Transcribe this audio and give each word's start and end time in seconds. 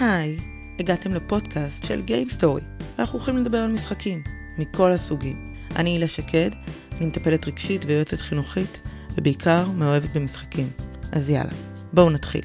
היי, 0.00 0.36
הגעתם 0.78 1.14
לפודקאסט 1.14 1.84
של 1.84 2.02
Game 2.06 2.40
Story, 2.40 2.84
ואנחנו 2.96 3.18
הולכים 3.18 3.36
לדבר 3.36 3.58
על 3.58 3.72
משחקים, 3.72 4.22
מכל 4.58 4.92
הסוגים. 4.92 5.54
אני 5.76 5.90
הילה 5.90 6.08
שקד, 6.08 6.50
אני 6.92 7.06
מטפלת 7.06 7.46
רגשית 7.46 7.84
ויועצת 7.84 8.20
חינוכית, 8.20 8.80
ובעיקר 9.16 9.68
מאוהבת 9.70 10.10
במשחקים. 10.10 10.70
אז 11.12 11.30
יאללה, 11.30 11.52
בואו 11.92 12.10
נתחיל. 12.10 12.42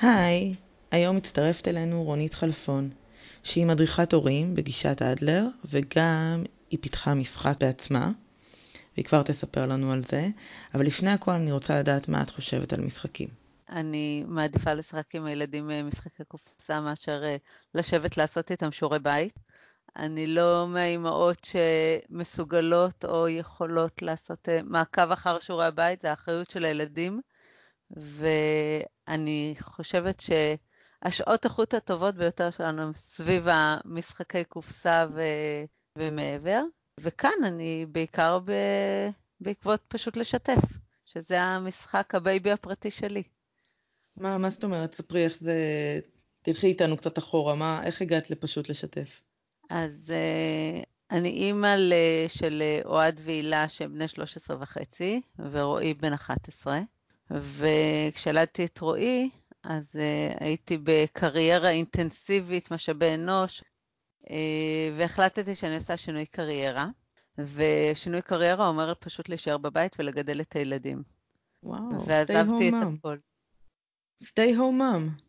היי, 0.00 0.54
היום 0.90 1.16
מצטרפת 1.16 1.68
אלינו 1.68 2.02
רונית 2.02 2.34
חלפון, 2.34 2.90
שהיא 3.42 3.66
מדריכת 3.66 4.12
הורים 4.12 4.54
בגישת 4.54 5.02
אדלר, 5.02 5.46
וגם 5.64 6.42
היא 6.70 6.78
פיתחה 6.80 7.14
משחק 7.14 7.56
בעצמה, 7.60 8.10
והיא 8.94 9.04
כבר 9.04 9.22
תספר 9.22 9.66
לנו 9.66 9.92
על 9.92 10.02
זה, 10.08 10.28
אבל 10.74 10.86
לפני 10.86 11.10
הכל 11.10 11.32
אני 11.32 11.52
רוצה 11.52 11.78
לדעת 11.78 12.08
מה 12.08 12.22
את 12.22 12.30
חושבת 12.30 12.72
על 12.72 12.80
משחקים. 12.80 13.47
אני 13.68 14.24
מעדיפה 14.26 14.72
לשחק 14.72 15.14
עם 15.14 15.24
הילדים 15.24 15.70
אה, 15.70 15.82
משחקי 15.82 16.24
קופסה 16.24 16.80
מאשר 16.80 17.24
אה, 17.24 17.36
לשבת 17.74 18.16
לעשות 18.16 18.50
איתם 18.50 18.70
שיעורי 18.70 18.98
בית. 18.98 19.34
אני 19.96 20.26
לא 20.26 20.66
מהאימהות 20.68 21.38
שמסוגלות 21.44 23.04
או 23.04 23.28
יכולות 23.28 24.02
לעשות 24.02 24.48
אה, 24.48 24.60
מעקב 24.64 25.12
אחר 25.12 25.40
שיעורי 25.40 25.66
הבית, 25.66 26.00
זה 26.00 26.10
האחריות 26.10 26.50
של 26.50 26.64
הילדים. 26.64 27.20
ואני 27.90 29.54
חושבת 29.60 30.20
שהשעות 30.20 31.44
איכות 31.44 31.74
הטובות 31.74 32.14
ביותר 32.14 32.50
שלנו 32.50 32.82
הן 32.82 32.92
סביב 32.92 33.46
המשחקי 33.48 34.44
קופסה 34.44 35.06
ו... 35.10 35.22
ומעבר. 35.98 36.62
וכאן 37.00 37.44
אני 37.46 37.86
בעיקר 37.88 38.38
ב... 38.38 38.52
בעקבות 39.40 39.80
פשוט 39.88 40.16
לשתף, 40.16 40.62
שזה 41.04 41.42
המשחק 41.42 42.14
ה 42.14 42.21
baby 42.21 42.50
הפרטי 42.52 42.90
שלי. 42.90 43.22
מה, 44.20 44.38
מה 44.38 44.50
זאת 44.50 44.64
אומרת? 44.64 44.94
ספרי 44.94 45.24
איך 45.24 45.36
זה... 45.40 45.54
תלכי 46.42 46.66
איתנו 46.66 46.96
קצת 46.96 47.18
אחורה, 47.18 47.54
מה, 47.54 47.84
איך 47.84 48.02
הגעת 48.02 48.30
לפשוט 48.30 48.68
לשתף? 48.68 49.22
אז 49.70 50.12
אה, 50.12 50.84
אני 51.10 51.28
אימא 51.28 51.76
של 52.28 52.62
אוהד 52.84 53.20
והילה 53.24 53.68
שהם 53.68 53.92
בני 53.92 54.08
13 54.08 54.56
וחצי, 54.60 55.20
ורועי 55.50 55.94
בן 55.94 56.12
11, 56.12 56.80
וכשילדתי 57.30 58.64
את 58.64 58.78
רועי, 58.80 59.30
אז 59.64 59.96
אה, 59.96 60.44
הייתי 60.44 60.78
בקריירה 60.82 61.70
אינטנסיבית, 61.70 62.70
משאבי 62.70 63.14
אנוש, 63.14 63.62
uh, 64.24 64.30
והחלטתי 64.94 65.54
שאני 65.54 65.74
עושה 65.74 65.96
שינוי 65.96 66.26
קריירה, 66.26 66.86
ושינוי 67.38 68.22
קריירה 68.22 68.68
אומר 68.68 68.92
פשוט 68.94 69.28
להישאר 69.28 69.58
בבית 69.58 69.96
ולגדל 69.98 70.40
את 70.40 70.56
הילדים. 70.56 71.02
וואו, 71.62 72.06
ועזבתי 72.06 72.68
את 72.68 72.74
הכל. 72.98 73.16
Stay 74.24 74.52
home 74.56 74.78
mom. 74.78 75.20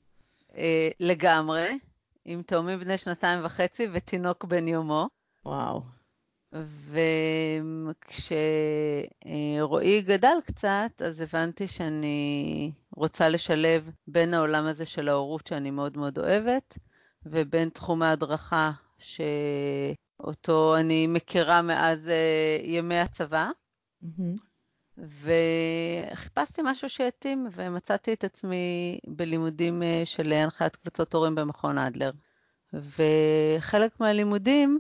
Uh, 0.52 0.58
לגמרי, 1.00 1.80
עם 2.26 2.42
תאומים 2.42 2.80
בני 2.80 2.98
שנתיים 2.98 3.46
וחצי 3.46 3.88
ותינוק 3.92 4.46
בן 4.46 4.68
יומו. 4.68 5.08
וואו. 5.46 5.82
וכשרועי 8.22 10.02
גדל 10.02 10.38
קצת, 10.46 11.02
אז 11.06 11.22
הבנתי 11.22 11.68
שאני 11.68 12.72
רוצה 12.96 13.30
לשלב 13.30 13.92
בין 14.08 14.34
העולם 14.34 14.66
הזה 14.66 14.86
של 14.86 15.10
ההורות, 15.10 15.48
שאני 15.48 15.72
מאוד 15.72 15.98
מאוד 15.98 16.18
אוהבת, 16.18 16.78
ובין 17.26 17.70
תחום 17.70 18.02
ההדרכה, 18.02 18.72
שאותו 18.98 20.78
אני 20.78 21.08
מכירה 21.08 21.62
מאז 21.62 22.10
אה, 22.10 22.58
ימי 22.64 23.00
הצבא. 23.00 23.50
Mm-hmm. 24.04 24.49
וחיפשתי 25.04 26.62
משהו 26.66 26.90
שיתאים, 26.90 27.48
ומצאתי 27.52 28.14
את 28.14 28.24
עצמי 28.24 29.00
בלימודים 29.08 29.84
אה, 29.84 30.02
של 30.06 30.32
הנחיית 30.32 30.76
קבוצות 30.76 31.14
הורים 31.14 31.36
במכון 31.36 31.78
אדלר. 31.78 32.12
וחלק 32.74 34.00
מהלימודים 34.00 34.80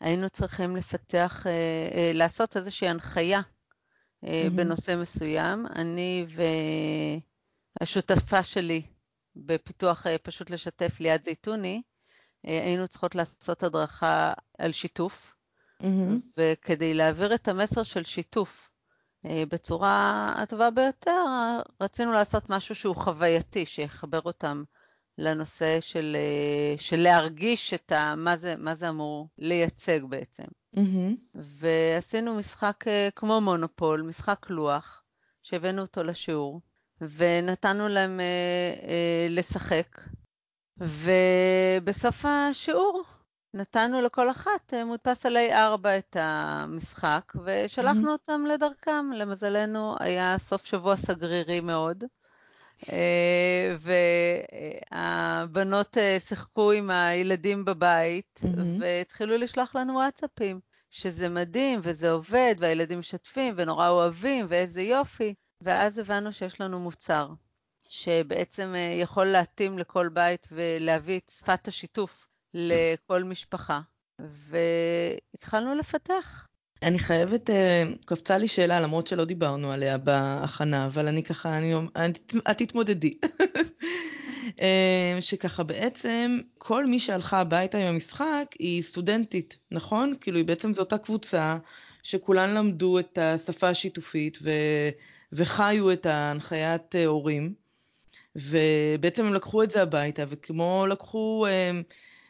היינו 0.00 0.30
צריכים 0.30 0.76
לפתח, 0.76 1.46
אה, 1.46 1.52
אה, 1.94 2.10
לעשות 2.14 2.56
איזושהי 2.56 2.88
הנחיה 2.88 3.40
mm-hmm. 3.40 4.26
בנושא 4.54 4.96
מסוים. 5.00 5.66
אני 5.66 6.26
והשותפה 7.80 8.44
שלי 8.44 8.82
בפיתוח 9.36 10.06
פשוט 10.22 10.50
לשתף 10.50 11.00
ליד 11.00 11.24
זייתוני, 11.24 11.82
היינו 12.42 12.88
צריכות 12.88 13.14
לעשות 13.14 13.62
הדרכה 13.62 14.32
על 14.58 14.72
שיתוף, 14.72 15.34
mm-hmm. 15.82 15.86
וכדי 16.38 16.94
להעביר 16.94 17.34
את 17.34 17.48
המסר 17.48 17.82
של 17.82 18.04
שיתוף 18.04 18.71
בצורה 19.24 20.32
הטובה 20.36 20.70
ביותר, 20.70 21.24
רצינו 21.80 22.12
לעשות 22.12 22.50
משהו 22.50 22.74
שהוא 22.74 22.96
חווייתי, 22.96 23.66
שיחבר 23.66 24.20
אותם 24.24 24.62
לנושא 25.18 25.80
של, 25.80 26.16
אה, 26.18 26.78
של 26.78 26.96
להרגיש 26.96 27.74
את 27.74 27.92
ה, 27.92 28.14
מה, 28.16 28.36
זה, 28.36 28.54
מה 28.58 28.74
זה 28.74 28.88
אמור 28.88 29.28
לייצג 29.38 30.04
בעצם. 30.04 30.44
ועשינו 31.34 32.34
משחק 32.34 32.88
אה, 32.88 33.08
כמו 33.16 33.40
מונופול, 33.40 34.02
משחק 34.02 34.50
לוח, 34.50 35.02
שהבאנו 35.42 35.82
אותו 35.82 36.02
לשיעור, 36.02 36.60
ונתנו 37.00 37.88
להם 37.88 38.20
לשחק, 39.28 40.00
ובסוף 40.78 42.24
השיעור 42.24 43.02
נתנו 43.54 44.02
לכל 44.02 44.30
אחת 44.30 44.74
אה, 44.74 44.84
מודפס 44.84 45.26
על 45.26 45.36
A4 45.36 45.88
את 45.98 46.16
המשחק, 46.20 47.32
ושלחנו 47.44 48.08
mm-hmm. 48.08 48.12
אותם 48.12 48.44
לדרכם. 48.48 49.10
למזלנו, 49.14 49.96
היה 50.00 50.36
סוף 50.38 50.64
שבוע 50.64 50.96
סגרירי 50.96 51.60
מאוד, 51.60 52.04
אה, 52.92 53.76
והבנות 54.92 55.98
אה, 55.98 56.16
שיחקו 56.20 56.72
עם 56.72 56.90
הילדים 56.90 57.64
בבית, 57.64 58.40
mm-hmm. 58.42 58.80
והתחילו 58.80 59.36
לשלוח 59.36 59.74
לנו 59.74 59.92
וואטסאפים, 59.94 60.60
שזה 60.90 61.28
מדהים, 61.28 61.80
וזה 61.82 62.10
עובד, 62.10 62.54
והילדים 62.58 62.98
משתפים, 62.98 63.54
ונורא 63.56 63.88
אוהבים, 63.88 64.46
ואיזה 64.48 64.82
יופי. 64.82 65.34
ואז 65.60 65.98
הבנו 65.98 66.32
שיש 66.32 66.60
לנו 66.60 66.80
מוצר, 66.80 67.28
שבעצם 67.88 68.74
יכול 69.02 69.26
להתאים 69.26 69.78
לכל 69.78 70.08
בית 70.08 70.46
ולהביא 70.52 71.18
את 71.18 71.30
שפת 71.38 71.68
השיתוף. 71.68 72.31
לכל 72.54 73.24
משפחה, 73.24 73.80
והתחלנו 74.18 75.74
לפתח. 75.74 76.48
אני 76.82 76.98
חייבת, 76.98 77.50
אה, 77.50 77.84
קפצה 78.04 78.38
לי 78.38 78.48
שאלה, 78.48 78.80
למרות 78.80 79.06
שלא 79.06 79.24
דיברנו 79.24 79.72
עליה 79.72 79.98
בהכנה, 79.98 80.86
אבל 80.86 81.08
אני 81.08 81.22
ככה, 81.22 81.58
אני, 81.58 81.74
אני, 81.96 82.12
את 82.50 82.58
תתמודדי. 82.58 83.18
אה, 84.60 85.18
שככה 85.20 85.62
בעצם 85.62 86.40
כל 86.58 86.86
מי 86.86 86.98
שהלכה 86.98 87.40
הביתה 87.40 87.78
עם 87.78 87.86
המשחק 87.86 88.46
היא 88.58 88.82
סטודנטית, 88.82 89.56
נכון? 89.70 90.14
כאילו 90.20 90.36
היא 90.36 90.44
בעצם 90.44 90.74
זו 90.74 90.82
אותה 90.82 90.98
קבוצה 90.98 91.56
שכולן 92.02 92.54
למדו 92.54 92.98
את 92.98 93.18
השפה 93.18 93.68
השיתופית 93.68 94.38
ו... 94.42 94.50
וחיו 95.32 95.92
את 95.92 96.06
ההנחיית 96.06 96.96
אה, 96.96 97.06
הורים, 97.06 97.54
ובעצם 98.36 99.26
הם 99.26 99.34
לקחו 99.34 99.62
את 99.62 99.70
זה 99.70 99.82
הביתה, 99.82 100.24
וכמו 100.28 100.86
לקחו 100.88 101.46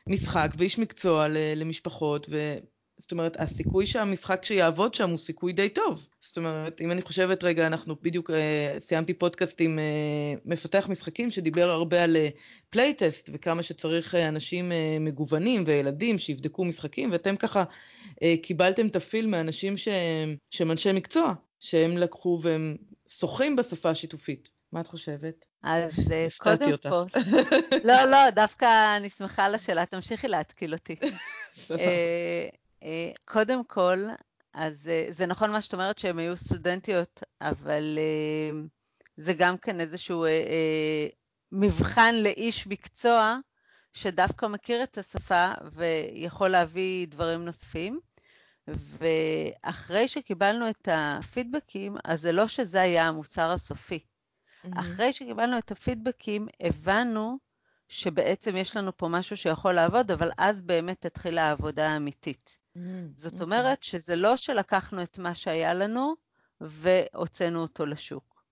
משחק 0.08 0.54
ואיש 0.58 0.78
מקצוע 0.78 1.26
למשפחות, 1.56 2.26
ו... 2.30 2.56
זאת 2.98 3.12
אומרת, 3.12 3.36
הסיכוי 3.40 3.86
שהמשחק 3.86 4.44
שיעבוד 4.44 4.94
שם 4.94 5.10
הוא 5.10 5.18
סיכוי 5.18 5.52
די 5.52 5.68
טוב. 5.68 6.08
זאת 6.20 6.36
אומרת, 6.36 6.80
אם 6.80 6.90
אני 6.90 7.02
חושבת 7.02 7.44
רגע, 7.44 7.66
אנחנו 7.66 7.96
בדיוק 8.02 8.30
אה, 8.30 8.34
סיימתי 8.80 9.14
פודקאסט 9.14 9.60
עם 9.60 9.78
אה, 9.78 10.40
מפתח 10.44 10.86
משחקים 10.90 11.30
שדיבר 11.30 11.70
הרבה 11.70 12.04
על 12.04 12.16
playtest 12.70 13.28
אה, 13.28 13.32
וכמה 13.34 13.62
שצריך 13.62 14.14
אה, 14.14 14.18
אנשים 14.18 14.72
אה, 14.72 15.00
מגוונים 15.00 15.64
וילדים 15.66 16.18
שיבדקו 16.18 16.64
משחקים, 16.64 17.12
ואתם 17.12 17.36
ככה 17.36 17.64
uh, 17.64 18.16
קיבלתם 18.42 18.86
את 18.86 18.96
הפיל 18.96 19.26
מאנשים 19.26 19.76
שהם, 19.76 20.36
שהם 20.50 20.70
אנשי 20.70 20.92
מקצוע, 20.92 21.34
שהם 21.60 21.96
לקחו 21.98 22.38
והם 22.42 22.76
שוחים 23.08 23.56
בשפה 23.56 23.90
השיתופית. 23.90 24.50
מה 24.72 24.80
את 24.80 24.86
חושבת? 24.86 25.51
אז 25.62 26.12
אה, 26.12 26.28
קודם 26.38 26.76
כל... 26.82 27.04
לא, 27.88 28.04
לא, 28.04 28.30
דווקא 28.30 28.96
אני 28.96 29.08
שמחה 29.08 29.44
על 29.44 29.54
השאלה, 29.54 29.86
תמשיכי 29.86 30.28
להתקיל 30.28 30.72
אותי. 30.72 30.96
אה, 31.70 32.48
אה, 32.82 33.10
קודם 33.24 33.64
כל, 33.64 33.98
אז 34.54 34.90
זה 35.10 35.26
נכון 35.26 35.50
מה 35.50 35.62
שאת 35.62 35.72
אומרת 35.72 35.98
שהן 35.98 36.18
היו 36.18 36.36
סטודנטיות, 36.36 37.22
אבל 37.40 37.98
זה 39.16 39.32
גם 39.32 39.58
כן 39.58 39.80
איזשהו 39.80 40.26
מבחן 41.52 42.14
לאיש 42.14 42.66
מקצוע 42.66 43.36
שדווקא 43.92 44.46
מכיר 44.46 44.82
את 44.82 44.98
השפה 44.98 45.50
ויכול 45.72 46.48
להביא 46.48 47.06
דברים 47.06 47.44
נוספים. 47.44 48.00
ואחרי 48.68 50.08
שקיבלנו 50.08 50.68
את 50.70 50.88
הפידבקים, 50.92 51.96
אז 52.04 52.20
זה 52.20 52.32
לא 52.32 52.48
שזה 52.48 52.80
היה 52.80 53.08
המוצר 53.08 53.50
הסופי. 53.50 53.98
Mm-hmm. 54.64 54.80
אחרי 54.80 55.12
שקיבלנו 55.12 55.58
את 55.58 55.70
הפידבקים, 55.70 56.46
הבנו 56.60 57.38
שבעצם 57.88 58.56
יש 58.56 58.76
לנו 58.76 58.96
פה 58.96 59.08
משהו 59.08 59.36
שיכול 59.36 59.72
לעבוד, 59.72 60.10
אבל 60.10 60.30
אז 60.38 60.62
באמת 60.62 61.00
תתחיל 61.00 61.38
העבודה 61.38 61.90
האמיתית. 61.90 62.58
Mm-hmm. 62.58 62.80
זאת 63.16 63.32
okay. 63.32 63.34
אוקיי. 63.34 63.44
אומרת 63.44 63.82
שזה 63.82 64.16
לא 64.16 64.36
שלקחנו 64.36 65.02
את 65.02 65.18
מה 65.18 65.34
שהיה 65.34 65.74
לנו 65.74 66.14
והוצאנו 66.60 67.62
אותו 67.62 67.86
לשוק, 67.86 68.44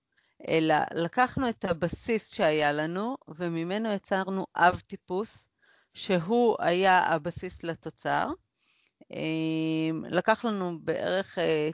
אלא 0.48 0.74
לקחנו 0.94 1.48
את 1.48 1.64
הבסיס 1.64 2.34
שהיה 2.34 2.72
לנו, 2.72 3.16
וממנו 3.28 3.92
יצרנו 3.92 4.46
אב 4.56 4.80
טיפוס, 4.86 5.48
שהוא 5.94 6.56
היה 6.58 6.98
הבסיס 6.98 7.62
לתוצר. 7.62 8.28
אמ, 9.10 10.04
לקח 10.08 10.44
לנו 10.44 10.78
בערך 10.82 11.38
אה, 11.38 11.70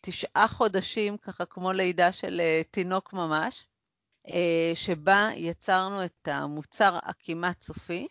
תשעה 0.00 0.48
חודשים, 0.48 1.16
ככה 1.16 1.44
כמו 1.44 1.72
לידה 1.72 2.12
של 2.12 2.40
אה, 2.40 2.62
תינוק 2.70 3.12
ממש, 3.12 3.66
שבה 4.74 5.28
יצרנו 5.34 6.04
את 6.04 6.28
המוצר 6.28 6.98
הכמעט 7.02 7.60
סופי, 7.60 8.06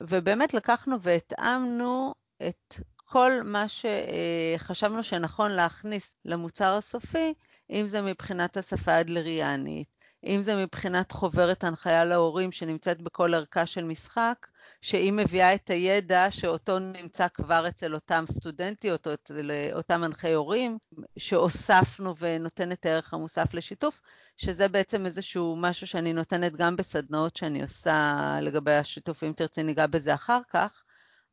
ובאמת 0.00 0.54
לקחנו 0.54 1.02
והתאמנו 1.02 2.14
את 2.48 2.74
כל 2.96 3.32
מה 3.44 3.64
שחשבנו 3.68 5.02
שנכון 5.02 5.52
להכניס 5.52 6.16
למוצר 6.24 6.76
הסופי, 6.76 7.34
אם 7.70 7.86
זה 7.86 8.02
מבחינת 8.02 8.56
השפה 8.56 8.92
האדלריאנית, 8.92 9.96
אם 10.24 10.40
זה 10.42 10.62
מבחינת 10.62 11.12
חוברת 11.12 11.64
הנחיה 11.64 12.04
להורים 12.04 12.52
שנמצאת 12.52 13.02
בכל 13.02 13.34
ערכה 13.34 13.66
של 13.66 13.84
משחק, 13.84 14.46
שהיא 14.80 15.12
מביאה 15.12 15.54
את 15.54 15.70
הידע 15.70 16.30
שאותו 16.30 16.78
נמצא 16.78 17.28
כבר 17.34 17.68
אצל 17.68 17.94
אותם 17.94 18.24
סטודנטיות 18.32 19.06
או 19.06 19.14
אצל 19.14 19.50
אותם 19.72 20.00
מנחי 20.00 20.32
הורים, 20.32 20.78
שהוספנו 21.18 22.16
ונותן 22.16 22.72
את 22.72 22.86
הערך 22.86 23.14
המוסף 23.14 23.54
לשיתוף, 23.54 24.00
שזה 24.40 24.68
בעצם 24.68 25.06
איזשהו 25.06 25.56
משהו 25.56 25.86
שאני 25.86 26.12
נותנת 26.12 26.56
גם 26.56 26.76
בסדנאות 26.76 27.36
שאני 27.36 27.62
עושה 27.62 28.38
לגבי 28.42 28.74
השיתוף, 28.74 29.24
אם 29.24 29.32
תרצי 29.36 29.62
ניגע 29.62 29.86
בזה 29.86 30.14
אחר 30.14 30.40
כך, 30.50 30.82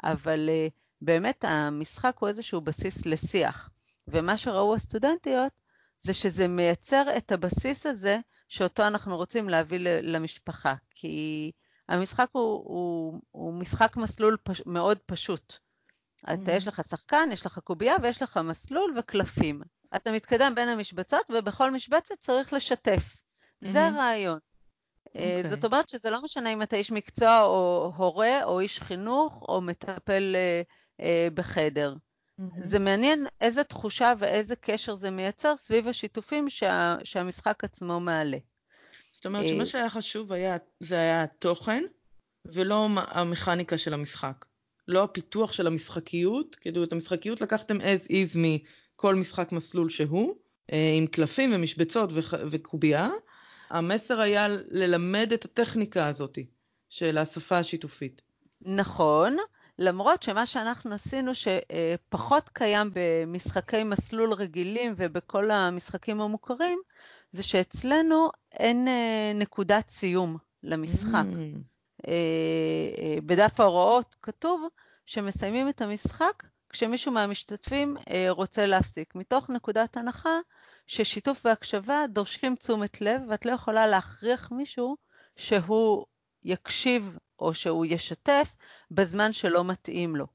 אבל 0.04 0.50
אה, 0.50 0.68
באמת 1.02 1.46
המשחק 1.48 2.16
הוא 2.20 2.30
איזשהו 2.30 2.62
בסיס 2.62 3.06
לשיח. 3.06 3.70
ומה 4.08 4.38
שראו 4.38 4.76
הסטודנטיות 4.76 5.52
זה 6.02 6.14
שזה 6.14 6.48
מייצר 6.48 7.04
את 7.18 7.32
הבסיס 7.32 7.86
הזה 7.86 8.20
שאותו 8.48 8.88
אנחנו 8.88 9.18
רוצים 9.18 9.50
להביא 9.50 9.80
למשפחה. 10.04 10.74
כי 10.92 11.52
המשחק 11.90 12.30
הוא, 12.32 12.64
הוא, 12.66 13.22
הוא 13.32 13.54
משחק 13.54 13.98
מסלול 13.98 14.38
פש, 14.44 14.62
מאוד 14.66 14.98
פשוט. 15.06 15.54
Mm-hmm. 15.54 16.34
אתה, 16.34 16.52
יש 16.52 16.68
לך 16.68 16.82
שחקן, 16.90 17.30
יש 17.32 17.46
לך 17.46 17.60
קובייה 17.60 17.96
ויש 18.02 18.22
לך 18.22 18.40
מסלול 18.44 18.94
וקלפים. 19.00 19.62
אתה 19.96 20.12
מתקדם 20.12 20.54
בין 20.56 20.70
המשבצות 20.70 21.26
ובכל 21.30 21.72
משבצת 21.72 22.16
צריך 22.20 22.54
לשתף. 22.54 23.16
Mm-hmm. 23.16 23.68
זה 23.68 23.88
הרעיון. 23.88 24.38
Okay. 24.38 25.20
אה, 25.20 25.36
אוקיי. 25.38 25.50
זאת 25.50 25.66
אומרת 25.66 25.90
שזה 25.90 26.10
לא 26.10 26.24
משנה 26.24 26.54
אם 26.54 26.62
אתה 26.62 26.76
איש 26.76 26.92
מקצוע 26.92 27.42
או 27.42 27.94
הורה 27.96 28.44
או 28.44 28.60
איש 28.60 28.80
חינוך 28.80 29.46
או 29.50 29.62
מטפל 29.62 30.36
אה, 30.36 30.62
אה, 31.00 31.28
בחדר. 31.34 31.94
Mm-hmm. 31.94 32.44
זה 32.62 32.80
מעניין 32.80 33.26
איזה 33.42 33.64
תחושה 33.64 34.14
ואיזה 34.18 34.56
קשר 34.56 34.96
זה 34.96 35.12
מייצר 35.12 35.58
סביב 35.58 35.88
השיתופים 35.88 36.50
שה, 36.50 36.96
שהמשחק 37.04 37.64
עצמו 37.64 38.00
מעלה. 38.00 38.38
זאת 39.16 39.26
אומרת 39.26 39.46
שמה 39.48 39.66
שהיה 39.66 39.90
חשוב 39.90 40.34
היה, 40.34 40.58
זה 40.80 40.96
היה 40.96 41.24
התוכן 41.24 41.84
ולא 42.46 42.88
המכניקה 42.96 43.78
של 43.78 43.94
המשחק. 43.94 44.46
לא 44.88 45.04
הפיתוח 45.04 45.52
של 45.52 45.68
המשחקיות, 45.68 46.56
כאילו 46.56 46.84
את 46.84 46.92
המשחקיות 46.92 47.42
לקחתם 47.42 47.82
as 47.82 48.06
is 48.10 48.38
מכל 48.98 49.16
משחק 49.16 49.52
מסלול 49.52 49.90
שהוא, 49.90 50.36
עם 50.98 51.08
קלפים 51.08 51.52
ומשבצות 51.54 52.10
וקובייה, 52.52 53.10
המסר 53.70 54.20
היה 54.20 54.48
ללמד 54.70 55.34
את 55.34 55.46
הטכניקה 55.46 56.08
הזאת 56.08 56.38
של 56.90 57.18
השפה 57.18 57.58
השיתופית. 57.58 58.22
נכון, 58.62 59.38
למרות 59.80 60.24
שמה 60.24 60.46
שאנחנו 60.46 60.94
עשינו 60.94 61.32
שפחות 61.36 62.50
קיים 62.50 62.92
במשחקי 62.94 63.84
מסלול 63.84 64.34
רגילים 64.34 64.94
ובכל 64.98 65.52
המשחקים 65.52 66.22
המוכרים, 66.22 66.80
זה 67.32 67.44
שאצלנו 67.44 68.30
אין 68.52 68.88
אה, 68.88 69.32
נקודת 69.36 69.90
סיום 69.90 70.38
למשחק. 70.64 71.26
Mm. 71.34 71.58
אה, 72.08 72.14
אה, 72.98 73.18
בדף 73.26 73.60
ההוראות 73.60 74.16
כתוב 74.22 74.68
שמסיימים 75.06 75.70
את 75.70 75.82
המשחק 75.82 76.44
כשמישהו 76.70 77.12
מהמשתתפים 77.12 77.98
רוצה 78.30 78.66
להפסיק, 78.66 79.16
מתוך 79.16 79.50
נקודת 79.50 79.98
הנחה 79.98 80.40
ששיתוף 80.86 81.46
והקשבה 81.46 82.06
דורשים 82.10 82.56
תשומת 82.56 83.02
לב, 83.02 83.22
ואת 83.30 83.46
לא 83.46 83.52
יכולה 83.52 83.88
להכריח 83.88 84.52
מישהו 84.52 84.98
שהוא 85.36 86.06
יקשיב 86.44 87.18
או 87.40 87.54
שהוא 87.54 87.86
ישתף 87.86 88.56
בזמן 88.92 89.34
שלא 89.34 89.64
מתאים 89.64 90.16
לו. 90.16 90.26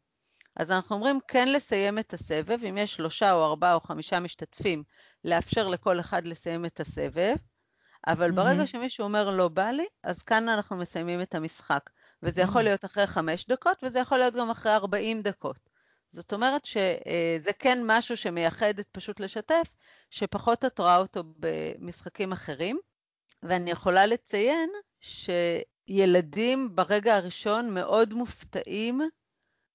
אז 0.56 0.70
אנחנו 0.70 0.96
אומרים 0.96 1.19
כן 1.29 1.49
לסיים 1.49 1.99
את 1.99 2.14
הסבב, 2.14 2.64
אם 2.69 2.78
יש 2.78 2.94
שלושה 2.94 3.32
או 3.32 3.44
ארבעה 3.44 3.75
או 3.75 3.81
חמישה 3.81 4.20
משתתפים, 4.20 4.82
לאפשר 5.25 5.69
לכל 5.69 6.00
אחד 6.00 6.26
לסיים 6.26 6.64
את 6.64 6.81
הסבב, 6.81 7.37
אבל 8.06 8.31
mm-hmm. 8.31 8.35
ברגע 8.35 8.67
שמישהו 8.67 9.05
אומר 9.05 9.31
לא 9.31 9.49
בא 9.49 9.70
לי, 9.70 9.87
אז 10.02 10.23
כאן 10.23 10.49
אנחנו 10.49 10.76
מסיימים 10.76 11.23
את 11.23 11.35
המשחק. 11.35 11.90
וזה. 12.23 12.43
יכול 12.43 12.62
להיות 12.62 12.85
אחרי 12.85 13.06
חמש 13.06 13.46
דקות, 13.46 13.78
וזה 13.82 13.99
יכול 13.99 14.19
להיות 14.19 14.35
גם 14.35 14.50
אחרי 14.50 14.75
ארבעים 14.75 15.23
דקות. 15.23 15.72
זאת 16.12 16.32
אומרת 16.32 16.64
שזה 16.64 17.53
כן 17.59 17.79
משהו 17.87 18.17
שמייחד 18.17 18.79
את 18.79 18.87
פשוט 18.93 19.20
לשתף, 19.20 19.76
שפחות 20.11 20.64
את 20.64 20.79
רואה 20.79 20.99
אותו 20.99 21.25
במשחקים 21.38 22.32
אחרים. 22.32 22.79
ואני 23.43 23.70
יכולה 23.70 24.06
לציין 24.06 24.70
שילדים 25.00 26.76
ברגע 26.76 27.17
הראשון 27.17 27.75
מאוד 27.75 28.14
מופתעים 28.14 29.00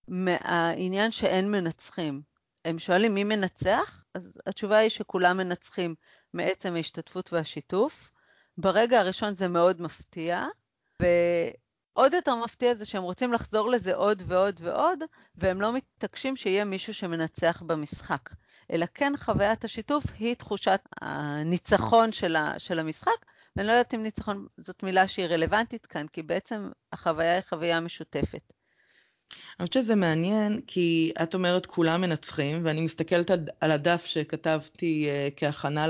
מהעניין 0.08 1.12
שאין 1.12 1.52
מנצחים. 1.52 2.22
הם 2.66 2.80
שואלים 2.80 3.14
מי 3.14 3.24
מנצח? 3.24 4.06
אז 4.14 4.40
התשובה 4.46 4.78
היא 4.78 4.90
שכולם 4.90 5.38
מנצחים 5.38 5.96
מעצם 6.34 6.76
ההשתתפות 6.76 7.34
והשיתוף. 7.34 8.12
ברגע 8.58 9.00
הראשון 9.00 9.34
זה 9.36 9.48
מאוד 9.48 9.82
מפתיע, 9.82 10.46
ועוד 11.98 12.14
יותר 12.14 12.36
מפתיע 12.36 12.74
זה 12.74 12.86
שהם 12.86 13.04
רוצים 13.04 13.34
לחזור 13.34 13.72
לזה 13.72 13.96
עוד 13.96 14.24
ועוד 14.26 14.56
ועוד, 14.64 15.00
והם 15.36 15.62
לא 15.62 15.74
מתעקשים 15.74 16.36
שיהיה 16.36 16.66
מישהו 16.66 16.94
שמנצח 16.94 17.64
במשחק. 17.66 18.30
אלא 18.72 18.86
כן 18.94 19.14
חוויית 19.18 19.66
השיתוף 19.66 20.04
היא 20.20 20.36
תחושת 20.36 20.80
הניצחון 21.02 22.12
של, 22.12 22.36
של 22.58 22.80
המשחק, 22.80 23.26
ואני 23.56 23.68
לא 23.68 23.72
יודעת 23.72 23.94
אם 23.94 24.04
ניצחון 24.04 24.46
זאת 24.58 24.84
מילה 24.84 25.08
שהיא 25.08 25.26
רלוונטית 25.26 25.86
כאן, 25.86 26.08
כי 26.08 26.24
בעצם 26.24 26.70
החוויה 26.94 27.34
היא 27.34 27.42
חוויה 27.50 27.80
משותפת. 27.80 28.54
אני 29.60 29.68
חושבת 29.68 29.84
שזה 29.84 29.96
מעניין, 29.96 30.62
כי 30.68 31.12
את 31.24 31.34
אומרת 31.34 31.66
כולם 31.66 32.02
מנצחים, 32.02 32.66
ואני 32.66 32.82
מסתכלת 32.82 33.32
על 33.62 33.72
הדף 33.72 34.06
שכתבתי 34.06 35.08
uh, 35.08 35.34
כהכנה 35.40 35.88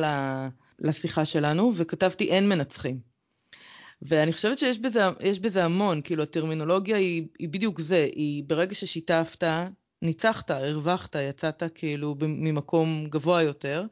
לשיחה 0.79 1.25
שלנו, 1.25 1.71
וכתבתי 1.75 2.29
אין 2.29 2.49
מנצחים. 2.49 3.16
ואני 4.01 4.33
חושבת 4.33 4.57
שיש 4.57 4.79
בזה, 4.79 5.01
בזה 5.41 5.65
המון, 5.65 6.01
כאילו 6.01 6.23
הטרמינולוגיה 6.23 6.97
היא, 6.97 7.27
היא 7.39 7.49
בדיוק 7.49 7.81
זה, 7.81 8.07
היא 8.15 8.43
ברגע 8.47 8.75
ששיתפת, 8.75 9.43
ניצחת, 10.01 10.51
הרווחת, 10.51 11.15
יצאת 11.15 11.63
כאילו 11.75 12.15
ממקום 12.19 13.07
גבוה 13.09 13.41
יותר, 13.41 13.85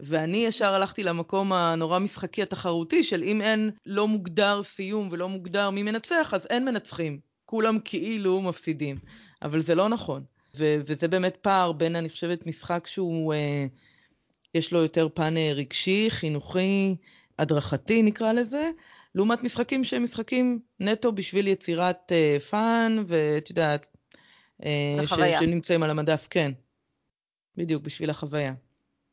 ואני 0.00 0.36
ישר 0.36 0.74
הלכתי 0.74 1.04
למקום 1.04 1.52
הנורא 1.52 1.98
משחקי 1.98 2.42
התחרותי 2.42 3.04
של 3.04 3.22
אם 3.22 3.40
אין 3.40 3.70
לא 3.86 4.08
מוגדר 4.08 4.62
סיום 4.62 5.08
ולא 5.10 5.28
מוגדר 5.28 5.70
מי 5.70 5.82
מנצח, 5.82 6.30
אז 6.34 6.46
אין 6.50 6.64
מנצחים. 6.64 7.18
כולם 7.46 7.78
כאילו 7.84 8.42
מפסידים, 8.42 8.98
אבל 9.42 9.60
זה 9.60 9.74
לא 9.74 9.88
נכון. 9.88 10.22
ו- 10.56 10.76
וזה 10.86 11.08
באמת 11.08 11.36
פער 11.36 11.72
בין, 11.72 11.96
אני 11.96 12.08
חושבת, 12.08 12.46
משחק 12.46 12.86
שהוא, 12.86 13.34
אה, 13.34 13.66
יש 14.54 14.72
לו 14.72 14.82
יותר 14.82 15.08
פן 15.14 15.36
אה, 15.36 15.52
רגשי, 15.54 16.06
חינוכי, 16.10 16.96
הדרכתי 17.38 18.02
נקרא 18.02 18.32
לזה, 18.32 18.70
לעומת 19.18 19.42
משחקים 19.42 19.84
שהם 19.84 20.02
משחקים 20.02 20.60
נטו 20.80 21.12
בשביל 21.12 21.46
יצירת 21.46 22.12
אה, 22.12 22.36
fun, 22.50 23.04
ואת 23.06 23.50
יודעת, 23.50 23.88
אה, 24.64 24.96
שנמצאים 25.40 25.82
על 25.82 25.90
המדף, 25.90 26.26
כן. 26.30 26.52
בדיוק, 27.56 27.82
בשביל 27.82 28.10
החוויה. 28.10 28.52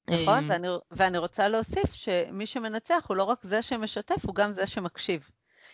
נכון, 0.10 0.44
אה, 0.44 0.50
ואני, 0.50 0.68
ואני 0.92 1.18
רוצה 1.18 1.48
להוסיף 1.48 1.94
שמי 1.94 2.46
שמנצח 2.46 3.06
הוא 3.08 3.18
לא 3.18 3.24
רק 3.24 3.44
זה 3.44 3.62
שמשתף, 3.62 4.26
הוא 4.26 4.36
גם 4.36 4.52
זה 4.52 4.68
שמקשיב. 4.68 5.30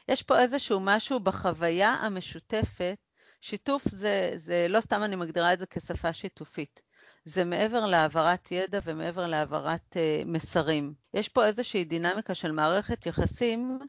יש 0.10 0.24
פה 0.24 0.40
איזשהו 0.40 0.80
משהו 0.80 1.20
בחוויה 1.20 1.94
המשותפת, 1.94 2.98
שיתוף 3.42 3.88
זה, 3.88 4.32
זה 4.36 4.68
לא 4.70 4.82
סתם 4.82 5.04
אני 5.04 5.16
מגדירה 5.16 5.54
את 5.54 5.60
זה 5.60 5.66
כשפה 5.66 6.14
שיתופית. 6.14 6.82
זה 7.26 7.44
מעבר 7.44 7.86
להעברת 7.86 8.52
ידע 8.52 8.80
ומעבר 8.84 9.28
להעברת 9.28 9.96
uh, 9.98 10.28
מסרים. 10.28 10.94
יש 11.14 11.30
פה 11.30 11.46
איזושהי 11.46 11.84
דינמיקה 11.84 12.36
של 12.36 12.52
מערכת 12.52 13.06
יחסים 13.06 13.80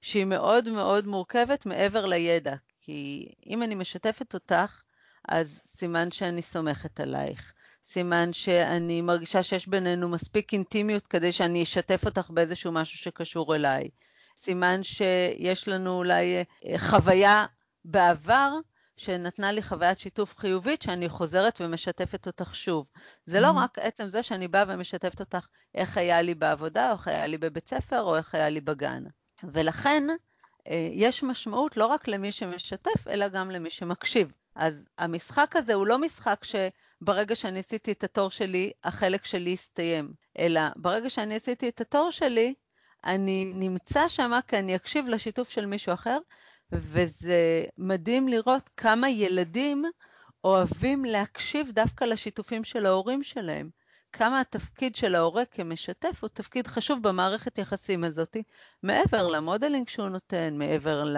שהיא 0.00 0.24
מאוד 0.24 0.68
מאוד 0.68 1.06
מורכבת 1.06 1.66
מעבר 1.66 2.06
לידע. 2.06 2.54
כי 2.80 3.28
אם 3.46 3.62
אני 3.62 3.74
משתפת 3.74 4.34
אותך, 4.34 4.82
אז 5.28 5.60
סימן 5.66 6.10
שאני 6.10 6.42
סומכת 6.42 7.00
עלייך. 7.00 7.52
סימן 7.84 8.32
שאני 8.32 9.00
מרגישה 9.00 9.42
שיש 9.42 9.68
בינינו 9.68 10.08
מספיק 10.08 10.52
אינטימיות 10.52 11.06
כדי 11.06 11.32
שאני 11.32 11.62
אשתף 11.62 12.02
אותך 12.06 12.30
באיזשהו 12.30 12.72
משהו 12.72 12.98
שקשור 12.98 13.54
אליי. 13.56 13.88
סימן 14.36 14.80
שיש 14.82 15.68
לנו 15.68 15.98
אולי 15.98 16.36
אה, 16.66 16.78
חוויה 16.78 17.46
בעבר 17.84 18.50
שנתנה 18.96 19.52
לי 19.52 19.62
חוויית 19.62 19.98
שיתוף 19.98 20.38
חיובית 20.38 20.82
שאני 20.82 21.08
חוזרת 21.08 21.60
ומשתפת 21.60 22.26
אותך 22.26 22.54
שוב. 22.54 22.90
זה 23.26 23.40
לא 23.40 23.50
mm-hmm. 23.50 23.62
רק 23.62 23.78
עצם 23.78 24.10
זה 24.10 24.22
שאני 24.22 24.48
באה 24.48 24.64
ומשתפת 24.68 25.20
אותך 25.20 25.46
איך 25.74 25.96
היה 25.96 26.22
לי 26.22 26.34
בעבודה, 26.34 26.88
או 26.88 26.96
איך 26.96 27.08
היה 27.08 27.26
לי 27.26 27.38
בבית 27.38 27.68
ספר, 27.68 28.02
או 28.02 28.16
איך 28.16 28.34
היה 28.34 28.48
לי 28.48 28.60
בגן. 28.60 29.04
ולכן 29.44 30.02
אה, 30.66 30.88
יש 30.92 31.22
משמעות 31.22 31.76
לא 31.76 31.86
רק 31.86 32.08
למי 32.08 32.32
שמשתף, 32.32 33.08
אלא 33.08 33.28
גם 33.28 33.50
למי 33.50 33.70
שמקשיב. 33.70 34.32
אז 34.54 34.84
המשחק 34.98 35.56
הזה 35.56 35.74
הוא 35.74 35.86
לא 35.86 35.98
משחק 35.98 36.44
שברגע 36.44 37.34
שאני 37.34 37.58
עשיתי 37.58 37.92
את 37.92 38.04
התור 38.04 38.30
שלי, 38.30 38.70
החלק 38.84 39.24
שלי 39.24 39.52
הסתיים, 39.52 40.12
אלא 40.38 40.60
ברגע 40.76 41.10
שאני 41.10 41.36
עשיתי 41.36 41.68
את 41.68 41.80
התור 41.80 42.10
שלי, 42.10 42.54
אני 43.04 43.52
נמצא 43.54 44.08
שם 44.08 44.32
כי 44.48 44.58
אני 44.58 44.76
אקשיב 44.76 45.08
לשיתוף 45.08 45.50
של 45.50 45.66
מישהו 45.66 45.92
אחר, 45.94 46.18
וזה 46.72 47.64
מדהים 47.78 48.28
לראות 48.28 48.70
כמה 48.76 49.08
ילדים 49.10 49.84
אוהבים 50.44 51.04
להקשיב 51.04 51.70
דווקא 51.70 52.04
לשיתופים 52.04 52.64
של 52.64 52.86
ההורים 52.86 53.22
שלהם. 53.22 53.70
כמה 54.12 54.40
התפקיד 54.40 54.96
של 54.96 55.14
ההורה 55.14 55.44
כמשתף 55.44 56.18
הוא 56.20 56.28
תפקיד 56.28 56.66
חשוב 56.66 57.02
במערכת 57.02 57.58
יחסים 57.58 58.04
הזאת, 58.04 58.36
מעבר 58.82 59.28
למודלינג 59.28 59.88
שהוא 59.88 60.08
נותן, 60.08 60.54
מעבר 60.58 61.04
ל... 61.04 61.16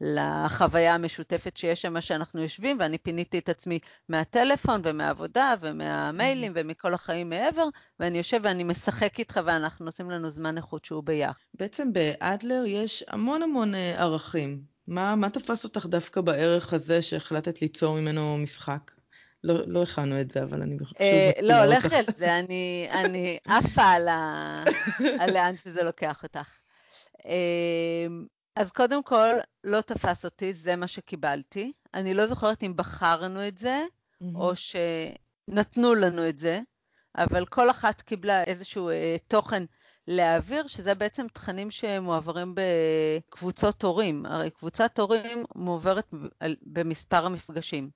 לחוויה 0.00 0.94
המשותפת 0.94 1.56
שיש 1.56 1.82
שם 1.82 2.00
שאנחנו 2.00 2.42
יושבים, 2.42 2.76
ואני 2.80 2.98
פיניתי 2.98 3.38
את 3.38 3.48
עצמי 3.48 3.78
מהטלפון 4.08 4.80
ומהעבודה 4.84 5.54
ומהמיילים. 5.60 6.52
ומכל 6.54 6.94
החיים 6.94 7.30
מעבר, 7.30 7.68
ואני 8.00 8.18
יושב 8.18 8.40
ואני 8.42 8.64
משחק 8.64 9.18
איתך 9.18 9.40
ואנחנו 9.44 9.86
עושים 9.86 10.10
לנו 10.10 10.30
זמן 10.30 10.56
איכות 10.56 10.84
שהוא 10.84 11.04
ביחד. 11.04 11.40
בעצם 11.54 11.92
באדלר 11.92 12.62
יש 12.66 13.04
המון 13.08 13.42
המון 13.42 13.74
אה, 13.74 14.02
ערכים. 14.02 14.62
מה, 14.86 15.16
מה 15.16 15.30
תפס 15.30 15.64
אותך 15.64 15.86
דווקא 15.86 16.20
בערך 16.20 16.72
הזה 16.72 17.02
שהחלטת 17.02 17.62
ליצור 17.62 18.00
ממנו 18.00 18.38
משחק? 18.38 18.90
לא, 19.46 19.54
לא 19.66 19.82
הכנו 19.82 20.20
את 20.20 20.30
זה, 20.30 20.42
אבל 20.42 20.62
אני 20.62 20.76
שוב 20.78 20.96
אה, 21.00 21.30
לא, 21.42 21.64
לך 21.64 21.92
על 21.92 22.04
זה, 22.16 22.38
אני, 22.38 23.38
עפה 23.44 23.82
על, 25.20 25.30
לאן 25.34 25.56
שזה 25.56 25.84
לוקח 25.84 26.22
אותך. 26.22 26.58
אה, 27.26 28.06
אז 28.56 28.70
קודם 28.70 29.02
כל, 29.02 29.28
לא 29.64 29.80
תפס 29.80 30.24
אותי, 30.24 30.54
זה 30.54 30.76
מה 30.76 30.88
שקיבלתי. 30.88 31.72
אני 31.94 32.14
לא 32.14 32.26
זוכרת 32.26 32.62
אם 32.62 32.76
בחרנו 32.76 33.48
את 33.48 33.58
זה. 33.58 33.84
או 34.34 34.52
שנתנו 34.56 35.94
לנו 35.94 36.28
את 36.28 36.38
זה, 36.38 36.60
אבל 37.18 37.46
כל 37.46 37.70
אחת 37.70 38.00
קיבלה 38.00 38.44
איזשהו 38.44 38.90
אה, 38.90 39.16
תוכן 39.28 39.62
להעביר, 40.08 40.66
שזה 40.66 40.94
בעצם 40.94 41.26
תכנים 41.32 41.70
שמועברים 41.70 42.54
בקבוצות 42.54 43.82
הורים. 43.82 44.26
הרי 44.26 44.50
קבוצת 44.50 44.98
הורים 44.98 45.44
מועברת 45.54 46.14
במספר 46.62 47.26
המפגשים, 47.26 47.90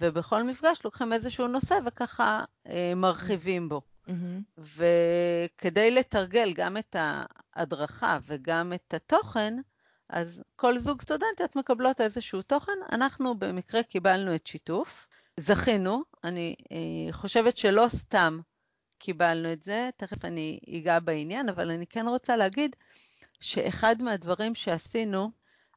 ובכל 0.00 0.42
מפגש 0.42 0.80
לוקחים 0.84 1.12
איזשהו 1.12 1.48
נושא 1.48 1.78
וככה 1.86 2.44
אה, 2.66 2.92
מרחיבים 2.96 3.68
בו. 3.68 3.80
Mm-hmm. 4.08 4.12
וכדי 4.58 5.90
לתרגל 5.90 6.52
גם 6.52 6.76
את 6.76 6.96
ההדרכה 6.98 8.18
וגם 8.26 8.72
את 8.72 8.94
התוכן, 8.94 9.54
אז 10.08 10.42
כל 10.56 10.78
זוג 10.78 11.02
סטודנטיות 11.02 11.56
מקבלות 11.56 12.00
איזשהו 12.00 12.42
תוכן. 12.42 12.78
אנחנו 12.92 13.38
במקרה 13.38 13.82
קיבלנו 13.82 14.34
את 14.34 14.46
שיתוף, 14.46 15.06
זכינו, 15.36 16.02
אני 16.24 16.54
אה, 16.72 17.12
חושבת 17.12 17.56
שלא 17.56 17.86
סתם 17.88 18.40
קיבלנו 18.98 19.52
את 19.52 19.62
זה, 19.62 19.90
תכף 19.96 20.24
אני 20.24 20.58
אגע 20.78 20.98
בעניין, 20.98 21.48
אבל 21.48 21.70
אני 21.70 21.86
כן 21.86 22.08
רוצה 22.08 22.36
להגיד 22.36 22.76
שאחד 23.40 24.02
מהדברים 24.02 24.54
שעשינו, 24.54 25.30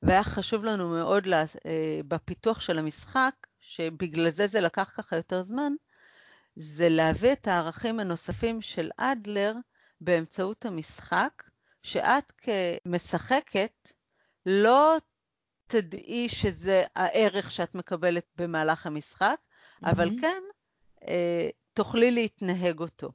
והיה 0.03 0.23
חשוב 0.23 0.65
לנו 0.65 0.89
מאוד 0.89 1.25
לה, 1.25 1.41
אה, 1.65 1.99
בפיתוח 2.07 2.61
של 2.61 2.79
המשחק, 2.79 3.35
שבגלל 3.65 4.29
זה 4.29 4.48
זה 4.48 4.62
לקח 4.62 4.91
ככה 4.98 5.15
יותר 5.15 5.43
זמן, 5.43 5.74
זה 6.55 6.89
להביא 6.89 7.32
את 7.34 7.48
הערכים 7.48 8.00
הנוספים 8.00 8.62
של 8.62 8.89
אדלר 8.98 9.53
באמצעות 10.01 10.65
המשחק, 10.65 11.43
שאת 11.84 12.32
כמשחקת 12.38 13.91
לא 14.46 14.98
תדעי 15.67 16.29
שזה 16.29 16.84
הערך 16.96 17.51
שאת 17.51 17.75
מקבלת 17.75 18.25
במהלך 18.36 18.86
המשחק, 18.88 19.36
mm-hmm. 19.39 19.89
אבל 19.89 20.10
כן 20.22 20.41
אה, 21.08 21.50
תוכלי 21.74 22.12
להתנהג 22.12 22.79
אותו. 22.79 23.12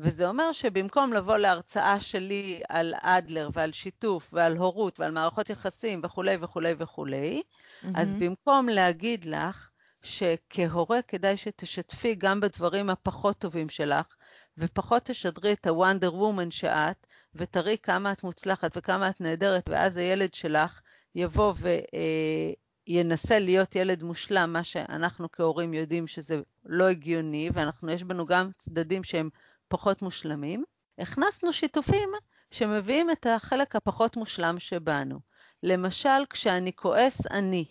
וזה 0.00 0.28
אומר 0.28 0.52
שבמקום 0.52 1.12
לבוא 1.12 1.36
להרצאה 1.36 2.00
שלי 2.00 2.60
על 2.68 2.94
אדלר 3.00 3.48
ועל 3.52 3.72
שיתוף 3.72 4.30
ועל 4.32 4.56
הורות 4.56 5.00
ועל 5.00 5.12
מערכות 5.12 5.50
יחסים 5.50 6.00
וכולי 6.04 6.36
וכולי 6.40 6.74
וכולי, 6.78 7.42
mm-hmm. 7.42 7.86
אז 7.94 8.12
במקום 8.12 8.68
להגיד 8.68 9.24
לך 9.24 9.70
שכהורה 10.02 11.02
כדאי 11.02 11.36
שתשתפי 11.36 12.14
גם 12.14 12.40
בדברים 12.40 12.90
הפחות 12.90 13.38
טובים 13.38 13.68
שלך, 13.68 14.06
ופחות 14.58 15.02
תשדרי 15.02 15.52
את 15.52 15.66
הוונדר 15.66 16.14
וומן 16.14 16.50
שאת, 16.50 17.06
ותראי 17.34 17.76
כמה 17.82 18.12
את 18.12 18.24
מוצלחת 18.24 18.76
וכמה 18.76 19.10
את 19.10 19.20
נהדרת, 19.20 19.68
ואז 19.68 19.96
הילד 19.96 20.34
שלך 20.34 20.80
יבוא 21.14 21.54
וינסה 22.86 23.38
להיות 23.38 23.76
ילד 23.76 24.02
מושלם, 24.02 24.52
מה 24.52 24.64
שאנחנו 24.64 25.32
כהורים 25.32 25.74
יודעים 25.74 26.06
שזה 26.06 26.40
לא 26.64 26.88
הגיוני, 26.88 27.50
ואנחנו, 27.52 27.90
יש 27.90 28.04
בנו 28.04 28.26
גם 28.26 28.50
צדדים 28.58 29.04
שהם 29.04 29.28
פחות 29.68 30.02
מושלמים. 30.02 30.64
הכנסנו 30.98 31.52
שיתופים 31.52 32.08
שמביאים 32.50 33.10
את 33.10 33.26
החלק 33.26 33.76
הפחות 33.76 34.16
מושלם 34.16 34.58
שבנו. 34.58 35.20
למשל, 35.62 36.24
כשאני 36.30 36.72
כועס, 36.76 37.26
אני. 37.26 37.64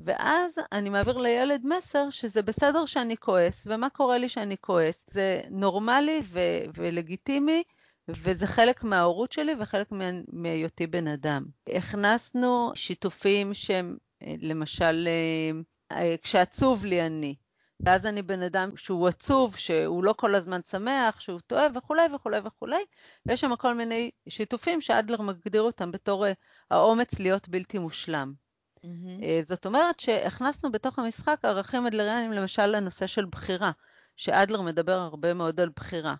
ואז 0.00 0.58
אני 0.72 0.90
מעביר 0.90 1.18
לילד 1.18 1.60
מסר 1.64 2.10
שזה 2.10 2.42
בסדר 2.42 2.86
שאני 2.86 3.16
כועס, 3.16 3.66
ומה 3.70 3.90
קורה 3.90 4.18
לי 4.18 4.28
שאני 4.28 4.56
כועס? 4.60 5.04
זה 5.10 5.40
נורמלי 5.50 6.20
ו- 6.22 6.64
ולגיטימי, 6.74 7.62
וזה 8.08 8.46
חלק 8.46 8.84
מההורות 8.84 9.32
שלי 9.32 9.52
וחלק 9.58 9.88
מהיותי 10.32 10.86
בן 10.86 11.06
אדם. 11.08 11.44
הכנסנו 11.68 12.72
שיתופים 12.74 13.54
שהם, 13.54 13.96
אה, 14.22 14.34
למשל, 14.40 15.08
אה, 15.08 15.60
אה, 15.98 16.14
כשעצוב 16.22 16.84
לי 16.84 17.06
אני, 17.06 17.34
ואז 17.80 18.06
אני 18.06 18.22
בן 18.22 18.42
אדם 18.42 18.76
שהוא 18.76 19.08
עצוב, 19.08 19.56
שהוא 19.56 20.04
לא 20.04 20.12
כל 20.12 20.34
הזמן 20.34 20.60
שמח, 20.70 21.20
שהוא 21.20 21.40
טועה 21.46 21.66
וכולי 21.74 22.02
וכולי 22.14 22.38
וכולי, 22.44 22.84
ויש 23.26 23.40
שם 23.40 23.56
כל 23.56 23.74
מיני 23.74 24.10
שיתופים 24.28 24.80
שאדלר 24.80 25.22
מגדיר 25.22 25.62
אותם 25.62 25.92
בתור 25.92 26.26
האומץ 26.70 27.20
להיות 27.20 27.48
בלתי 27.48 27.78
מושלם. 27.78 28.45
Mm-hmm. 28.86 29.44
זאת 29.48 29.66
אומרת 29.66 30.00
שהכנסנו 30.00 30.72
בתוך 30.72 30.98
המשחק 30.98 31.38
ערכים 31.42 31.86
אדלריאנים, 31.86 32.32
למשל 32.32 32.66
לנושא 32.66 33.06
של 33.06 33.24
בחירה, 33.24 33.70
שאדלר 34.16 34.62
מדבר 34.62 34.92
הרבה 34.98 35.34
מאוד 35.34 35.60
על 35.60 35.68
בחירה. 35.76 36.14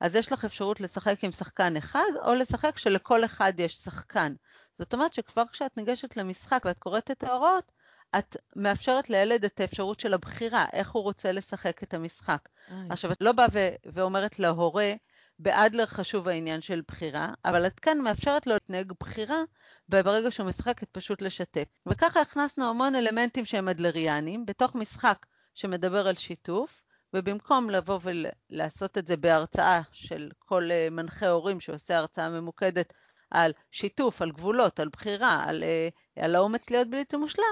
אז 0.00 0.14
יש 0.14 0.32
לך 0.32 0.44
אפשרות 0.44 0.80
לשחק 0.80 1.24
עם 1.24 1.32
שחקן 1.32 1.76
אחד, 1.76 2.10
או 2.24 2.34
לשחק 2.34 2.78
שלכל 2.78 3.24
אחד 3.24 3.52
יש 3.58 3.74
שחקן. 3.74 4.34
זאת 4.78 4.94
אומרת 4.94 5.14
שכבר 5.14 5.42
כשאת 5.52 5.76
ניגשת 5.76 6.16
למשחק 6.16 6.62
ואת 6.64 6.78
קוראת 6.78 7.10
את 7.10 7.24
ההוראות, 7.24 7.72
את 8.18 8.36
מאפשרת 8.56 9.10
לילד 9.10 9.44
את 9.44 9.60
האפשרות 9.60 10.00
של 10.00 10.14
הבחירה, 10.14 10.66
איך 10.72 10.90
הוא 10.90 11.02
רוצה 11.02 11.32
לשחק 11.32 11.82
את 11.82 11.94
המשחק. 11.94 12.48
אי. 12.70 12.74
עכשיו, 12.90 13.12
את 13.12 13.16
לא 13.20 13.32
באה 13.32 13.46
ו- 13.52 13.74
ואומרת 13.86 14.38
להורה, 14.38 14.92
באדלר 15.38 15.86
חשוב 15.86 16.28
העניין 16.28 16.60
של 16.60 16.82
בחירה, 16.88 17.32
אבל 17.44 17.66
את 17.66 17.80
כאן 17.80 17.98
מאפשרת 18.00 18.46
לו 18.46 18.54
להתנהג 18.54 18.92
בחירה 19.00 19.42
ברגע 19.88 20.30
שהוא 20.30 20.46
משחק, 20.48 20.82
את 20.82 20.88
פשוט 20.92 21.22
לשתף. 21.22 21.64
וככה 21.86 22.20
הכנסנו 22.20 22.70
המון 22.70 22.94
אלמנטים 22.94 23.44
שהם 23.44 23.68
אדלריאנים, 23.68 24.46
בתוך 24.46 24.74
משחק 24.74 25.26
שמדבר 25.54 26.08
על 26.08 26.14
שיתוף, 26.14 26.82
ובמקום 27.14 27.70
לבוא 27.70 27.98
ולעשות 28.02 28.98
את 28.98 29.06
זה 29.06 29.16
בהרצאה 29.16 29.80
של 29.92 30.30
כל 30.38 30.68
אה, 30.70 30.88
מנחה 30.90 31.28
הורים 31.28 31.60
שעושה 31.60 31.98
הרצאה 31.98 32.28
ממוקדת 32.28 32.92
על 33.30 33.52
שיתוף, 33.70 34.22
על 34.22 34.30
גבולות, 34.30 34.80
על 34.80 34.88
בחירה, 34.88 35.44
על, 35.48 35.62
אה, 35.62 35.88
על 36.16 36.34
האומץ 36.34 36.70
להיות 36.70 36.88
בלתי 36.90 37.16
מושלם, 37.16 37.44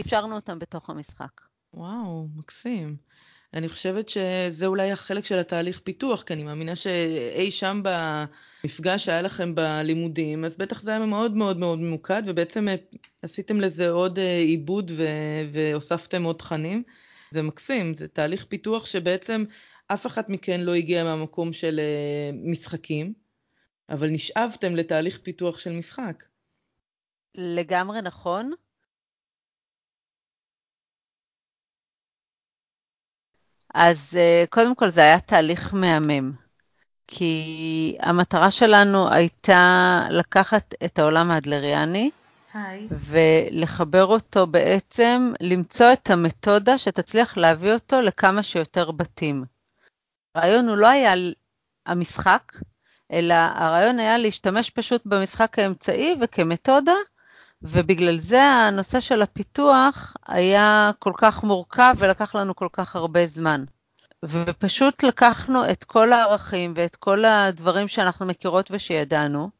אפשרנו 0.00 0.34
אותם 0.34 0.58
בתוך 0.58 0.90
המשחק. 0.90 1.40
וואו, 1.74 2.28
מקסים. 2.34 2.96
אני 3.54 3.68
חושבת 3.68 4.08
שזה 4.08 4.66
אולי 4.66 4.92
החלק 4.92 5.24
של 5.24 5.38
התהליך 5.38 5.80
פיתוח, 5.80 6.22
כי 6.22 6.32
אני 6.32 6.42
מאמינה 6.42 6.76
שאי 6.76 7.50
שם 7.50 7.82
במפגש 7.84 9.04
שהיה 9.04 9.22
לכם 9.22 9.54
בלימודים, 9.54 10.44
אז 10.44 10.56
בטח 10.56 10.82
זה 10.82 10.90
היה 10.90 11.06
מאוד 11.06 11.36
מאוד 11.36 11.56
מאוד 11.56 11.78
ממוקד, 11.78 12.22
ובעצם 12.26 12.68
אה, 12.68 12.74
עשיתם 13.22 13.60
לזה 13.60 13.90
עוד 13.90 14.18
עיבוד 14.18 14.92
והוספתם 15.52 16.22
עוד 16.22 16.36
תכנים. 16.36 16.82
זה 17.30 17.42
מקסים, 17.42 17.94
זה 17.94 18.08
תהליך 18.08 18.44
פיתוח 18.44 18.86
שבעצם 18.86 19.44
אף 19.86 20.06
אחת 20.06 20.28
מכן 20.28 20.60
לא 20.60 20.74
הגיעה 20.74 21.04
מהמקום 21.04 21.52
של 21.52 21.80
uh, 21.80 22.50
משחקים, 22.50 23.12
אבל 23.88 24.08
נשאבתם 24.08 24.76
לתהליך 24.76 25.18
פיתוח 25.22 25.58
של 25.58 25.72
משחק. 25.72 26.24
לגמרי 27.34 28.02
נכון. 28.02 28.52
אז 33.74 34.10
uh, 34.12 34.50
קודם 34.50 34.74
כל 34.74 34.88
זה 34.88 35.00
היה 35.00 35.20
תהליך 35.20 35.74
מהמם, 35.74 36.32
כי 37.06 37.96
המטרה 38.00 38.50
שלנו 38.50 39.12
הייתה 39.12 40.02
לקחת 40.10 40.74
את 40.84 40.98
העולם 40.98 41.30
האדלריאני 41.30 42.10
היי. 42.54 42.88
ולחבר 42.90 44.04
אותו 44.04 44.46
בעצם, 44.46 45.32
למצוא 45.40 45.92
את 45.92 46.10
המתודה 46.10 46.78
שתצליח 46.78 47.36
להביא 47.36 47.72
אותו 47.72 48.00
לכמה 48.00 48.42
שיותר 48.42 48.90
בתים. 48.90 49.44
הרעיון 50.34 50.68
הוא 50.68 50.76
לא 50.76 50.88
היה 50.88 51.12
המשחק, 51.86 52.52
אלא 53.12 53.34
הרעיון 53.34 53.98
היה 53.98 54.18
להשתמש 54.18 54.70
פשוט 54.70 55.06
במשחק 55.06 55.58
האמצעי 55.58 56.14
וכמתודה, 56.20 56.94
ובגלל 57.62 58.18
זה 58.18 58.42
הנושא 58.42 59.00
של 59.00 59.22
הפיתוח 59.22 60.16
היה 60.26 60.90
כל 60.98 61.12
כך 61.16 61.44
מורכב 61.44 61.94
ולקח 61.98 62.34
לנו 62.34 62.56
כל 62.56 62.68
כך 62.72 62.96
הרבה 62.96 63.26
זמן. 63.26 63.64
ופשוט 64.24 65.02
לקחנו 65.02 65.70
את 65.70 65.84
כל 65.84 66.12
הערכים 66.12 66.72
ואת 66.76 66.96
כל 66.96 67.24
הדברים 67.24 67.88
שאנחנו 67.88 68.26
מכירות 68.26 68.70
ושידענו, 68.70 69.50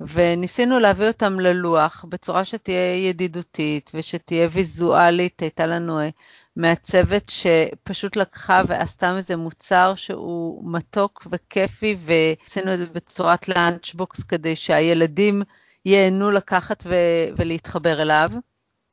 וניסינו 0.00 0.80
להביא 0.80 1.06
אותם 1.08 1.40
ללוח 1.40 2.04
בצורה 2.08 2.44
שתהיה 2.44 3.08
ידידותית 3.08 3.90
ושתהיה 3.94 4.48
ויזואלית. 4.52 5.42
הייתה 5.42 5.66
לנו 5.66 6.00
אה, 6.00 6.08
מעצבת 6.56 7.28
שפשוט 7.30 8.16
לקחה 8.16 8.62
ועשתה 8.66 9.12
מזה 9.12 9.36
מוצר 9.36 9.94
שהוא 9.94 10.72
מתוק 10.72 11.26
וכיפי, 11.30 11.96
ועשינו 11.98 12.74
את 12.74 12.78
זה 12.78 12.86
בצורת 12.86 13.48
לאנצ'בוקס 13.48 14.22
כדי 14.22 14.56
שהילדים 14.56 15.42
ייהנו 15.84 16.30
לקחת 16.30 16.82
ו- 16.86 17.28
ולהתחבר 17.36 18.02
אליו. 18.02 18.30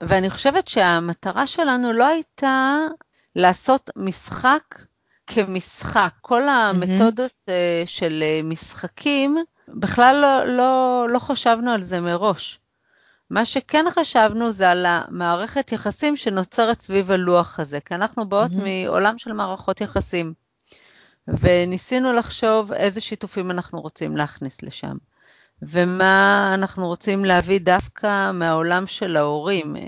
ואני 0.03 0.29
חושבת 0.29 0.67
שהמטרה 0.67 1.47
שלנו 1.47 1.93
לא 1.93 2.07
הייתה 2.07 2.77
לעשות 3.35 3.89
משחק 3.95 4.85
כמשחק. 5.27 6.13
כל 6.21 6.49
המתודות 6.49 7.31
mm-hmm. 7.31 7.85
של 7.85 8.23
אה, 8.23 8.41
משחקים, 8.43 9.37
בכלל 9.67 10.15
לא, 10.15 10.57
לא, 10.57 11.07
לא 11.09 11.19
חשבנו 11.19 11.71
על 11.71 11.81
זה 11.81 11.99
מראש. 11.99 12.59
מה 13.29 13.45
שכן 13.45 13.85
חשבנו 13.89 14.51
זה 14.51 14.71
על 14.71 14.85
המערכת 14.85 15.71
יחסים 15.71 16.17
שנוצרת 16.17 16.81
סביב 16.81 17.11
הלוח 17.11 17.59
הזה, 17.59 17.79
כי 17.79 17.95
אנחנו 17.95 18.29
באות 18.29 18.51
mm-hmm. 18.51 18.85
מעולם 18.85 19.17
של 19.17 19.33
מערכות 19.33 19.81
יחסים. 19.81 20.33
וניסינו 21.27 22.13
לחשוב 22.13 22.71
איזה 22.73 23.01
שיתופים 23.01 23.51
אנחנו 23.51 23.81
רוצים 23.81 24.17
להכניס 24.17 24.63
לשם, 24.63 24.97
ומה 25.61 26.51
אנחנו 26.53 26.87
רוצים 26.87 27.25
להביא 27.25 27.59
דווקא 27.59 28.31
מהעולם 28.31 28.87
של 28.87 29.17
ההורים. 29.17 29.75
אה, 29.75 29.81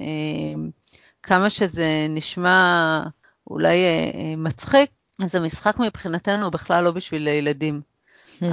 כמה 1.23 1.49
שזה 1.49 2.05
נשמע 2.09 3.03
אולי 3.49 3.77
אה, 3.83 4.33
מצחיק, 4.37 4.89
אז 5.23 5.35
המשחק 5.35 5.79
מבחינתנו 5.79 6.43
הוא 6.43 6.51
בכלל 6.51 6.83
לא 6.83 6.91
בשביל 6.91 7.27
ילדים. 7.27 7.81
Hmm. 8.41 8.45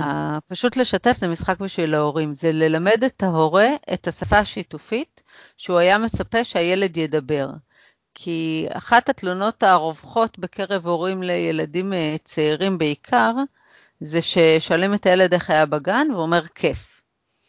פשוט 0.48 0.76
לשתף 0.76 1.16
זה 1.16 1.28
משחק 1.28 1.60
בשביל 1.60 1.94
ההורים, 1.94 2.34
זה 2.34 2.52
ללמד 2.52 3.04
את 3.06 3.22
ההורה 3.22 3.68
את 3.94 4.08
השפה 4.08 4.38
השיתופית 4.38 5.22
שהוא 5.56 5.78
היה 5.78 5.98
מצפה 5.98 6.44
שהילד 6.44 6.96
ידבר. 6.96 7.50
כי 8.14 8.66
אחת 8.72 9.08
התלונות 9.08 9.62
הרווחות 9.62 10.38
בקרב 10.38 10.86
הורים 10.86 11.22
לילדים 11.22 11.92
אה, 11.92 12.16
צעירים 12.24 12.78
בעיקר, 12.78 13.32
זה 14.00 14.20
ששואלים 14.22 14.94
את 14.94 15.06
הילד 15.06 15.34
איך 15.34 15.50
היה 15.50 15.66
בגן, 15.66 16.06
והוא 16.10 16.22
אומר 16.22 16.46
כיף. 16.46 16.97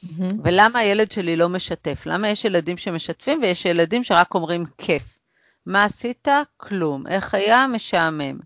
Mm-hmm. 0.03 0.33
ולמה 0.43 0.79
הילד 0.79 1.11
שלי 1.11 1.37
לא 1.37 1.49
משתף? 1.49 2.03
למה 2.05 2.29
יש 2.29 2.45
ילדים 2.45 2.77
שמשתפים 2.77 3.41
ויש 3.41 3.65
ילדים 3.65 4.03
שרק 4.03 4.35
אומרים 4.35 4.63
כיף? 4.77 5.19
מה 5.65 5.83
עשית? 5.83 6.27
כלום. 6.57 7.07
איך 7.07 7.33
היה? 7.33 7.67
משעמם. 7.67 8.39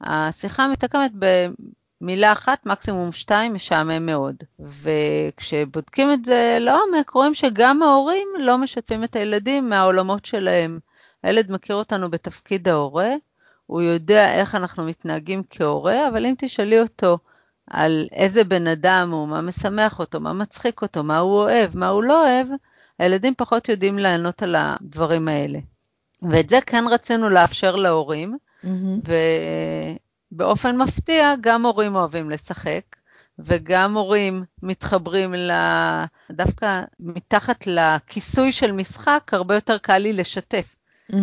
השיחה 0.00 0.68
מתקמת 0.68 1.10
במילה 2.00 2.32
אחת, 2.32 2.66
מקסימום 2.66 3.12
שתיים, 3.12 3.54
משעמם 3.54 4.06
מאוד. 4.06 4.36
וכשבודקים 4.60 6.12
את 6.12 6.24
זה 6.24 6.58
לעומק, 6.60 7.10
רואים 7.10 7.34
שגם 7.34 7.82
ההורים 7.82 8.28
לא 8.38 8.58
משתפים 8.58 9.04
את 9.04 9.16
הילדים 9.16 9.68
מהעולמות 9.68 10.24
שלהם. 10.24 10.78
הילד 11.22 11.52
מכיר 11.52 11.76
אותנו 11.76 12.10
בתפקיד 12.10 12.68
ההורה, 12.68 13.10
הוא 13.66 13.82
יודע 13.82 14.34
איך 14.34 14.54
אנחנו 14.54 14.84
מתנהגים 14.84 15.42
כהורה, 15.50 16.08
אבל 16.08 16.26
אם 16.26 16.34
תשאלי 16.38 16.80
אותו 16.80 17.18
על 17.72 18.08
איזה 18.12 18.44
בן 18.44 18.66
אדם 18.66 19.10
הוא, 19.12 19.28
מה 19.28 19.40
משמח 19.40 19.98
אותו, 19.98 20.20
מה 20.20 20.32
מצחיק 20.32 20.82
אותו, 20.82 21.02
מה 21.02 21.18
הוא 21.18 21.34
אוהב, 21.34 21.76
מה 21.76 21.88
הוא 21.88 22.02
לא 22.02 22.26
אוהב, 22.26 22.46
הילדים 22.98 23.34
פחות 23.36 23.68
יודעים 23.68 23.98
לענות 23.98 24.42
על 24.42 24.54
הדברים 24.58 25.28
האלה. 25.28 25.58
ואת 26.30 26.48
זה 26.48 26.58
כן 26.66 26.84
רצינו 26.90 27.28
לאפשר 27.28 27.76
להורים, 27.76 28.36
mm-hmm. 28.64 29.10
ובאופן 30.32 30.76
מפתיע, 30.76 31.34
גם 31.40 31.66
הורים 31.66 31.94
אוהבים 31.94 32.30
לשחק, 32.30 32.82
וגם 33.38 33.96
הורים 33.96 34.44
מתחברים 34.62 35.34
ל... 35.34 35.50
דווקא 36.32 36.82
מתחת 37.00 37.66
לכיסוי 37.66 38.52
של 38.52 38.72
משחק, 38.72 39.30
הרבה 39.32 39.54
יותר 39.54 39.78
קל 39.78 39.98
לי 39.98 40.12
לשתף. 40.12 40.76
Mm-hmm. 41.10 41.14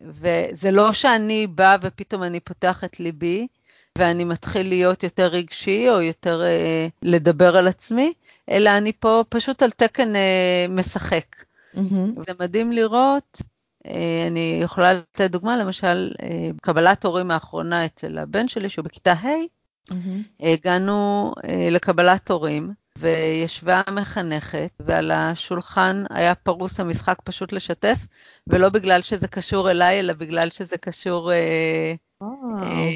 וזה 0.00 0.70
לא 0.70 0.92
שאני 0.92 1.46
באה 1.46 1.76
ופתאום 1.80 2.22
אני 2.22 2.40
פותח 2.40 2.84
את 2.84 3.00
ליבי, 3.00 3.46
ואני 3.98 4.24
מתחיל 4.24 4.68
להיות 4.68 5.02
יותר 5.02 5.26
רגשי, 5.26 5.90
או 5.90 6.02
יותר 6.02 6.42
אה, 6.42 6.86
לדבר 7.02 7.56
על 7.56 7.68
עצמי, 7.68 8.12
אלא 8.50 8.70
אני 8.78 8.92
פה 8.92 9.24
פשוט 9.28 9.62
על 9.62 9.70
תקן 9.70 10.16
אה, 10.16 10.66
משחק. 10.68 11.36
Mm-hmm. 11.74 12.22
זה 12.26 12.32
מדהים 12.40 12.72
לראות 12.72 13.42
אה, 13.86 14.24
אני 14.26 14.60
יכולה 14.62 14.92
לתת 14.92 15.30
דוגמה, 15.30 15.56
למשל, 15.56 16.12
אה, 16.22 16.50
קבלת 16.62 17.04
הורים 17.04 17.30
האחרונה 17.30 17.84
אצל 17.84 18.18
הבן 18.18 18.48
שלי, 18.48 18.68
שהוא 18.68 18.84
בכיתה 18.84 19.12
ה', 19.12 19.26
mm-hmm. 19.90 19.94
הגענו 20.40 21.32
אה, 21.44 21.68
לקבלת 21.70 22.30
הורים, 22.30 22.70
וישבה 22.98 23.82
המחנכת, 23.86 24.70
ועל 24.80 25.10
השולחן 25.10 26.04
היה 26.10 26.34
פרוס 26.34 26.80
המשחק 26.80 27.18
פשוט 27.24 27.52
לשתף, 27.52 27.98
ולא 28.46 28.68
בגלל 28.68 29.02
שזה 29.02 29.28
קשור 29.28 29.70
אליי, 29.70 30.00
אלא 30.00 30.12
בגלל 30.12 30.50
שזה 30.50 30.78
קשור 30.78 31.32
אה, 31.32 31.94
אה, 32.22 32.90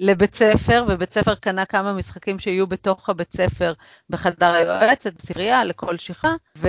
לבית 0.00 0.34
ספר, 0.34 0.84
ובית 0.88 1.12
ספר 1.12 1.34
קנה 1.34 1.64
כמה 1.64 1.92
משחקים 1.92 2.38
שיהיו 2.38 2.66
בתוך 2.66 3.08
הבית 3.08 3.32
ספר 3.32 3.72
בחדר 4.10 4.52
היועצת, 4.52 5.14
בספרייה, 5.14 5.64
לכל 5.64 5.98
שכחה, 5.98 6.34
ו... 6.58 6.68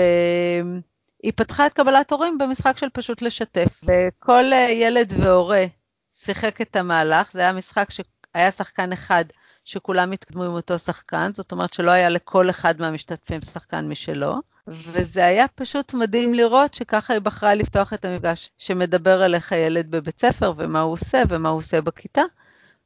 היא 1.23 1.33
פתחה 1.35 1.65
את 1.65 1.73
קבלת 1.73 2.11
הורים 2.11 2.37
במשחק 2.37 2.77
של 2.77 2.87
פשוט 2.93 3.21
לשתף. 3.21 3.81
וכל 3.83 4.53
אה, 4.53 4.69
ילד 4.69 5.13
והורה 5.17 5.65
שיחק 6.11 6.61
את 6.61 6.75
המהלך, 6.75 7.31
זה 7.33 7.39
היה 7.39 7.53
משחק 7.53 7.87
שהיה 7.91 8.51
שחקן 8.51 8.91
אחד 8.93 9.25
שכולם 9.63 10.11
התקדמו 10.11 10.43
עם 10.43 10.51
אותו 10.51 10.79
שחקן, 10.79 11.31
זאת 11.33 11.51
אומרת 11.51 11.73
שלא 11.73 11.91
היה 11.91 12.09
לכל 12.09 12.49
אחד 12.49 12.81
מהמשתתפים 12.81 13.41
שחקן 13.41 13.89
משלו. 13.89 14.35
וזה 14.67 15.25
היה 15.25 15.47
פשוט 15.47 15.93
מדהים 15.93 16.33
לראות 16.33 16.73
שככה 16.73 17.13
היא 17.13 17.21
בחרה 17.21 17.55
לפתוח 17.55 17.93
את 17.93 18.05
המפגש 18.05 18.51
שמדבר 18.57 19.25
אליך 19.25 19.51
ילד 19.51 19.91
בבית 19.91 20.19
ספר 20.19 20.53
ומה 20.57 20.81
הוא 20.81 20.93
עושה 20.93 21.23
ומה 21.29 21.49
הוא 21.49 21.57
עושה 21.57 21.81
בכיתה. 21.81 22.21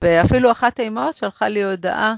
ואפילו 0.04 0.52
אחת 0.52 0.80
האימהות 0.80 1.16
שלחה 1.16 1.48
לי 1.48 1.64
הודעה 1.64 2.16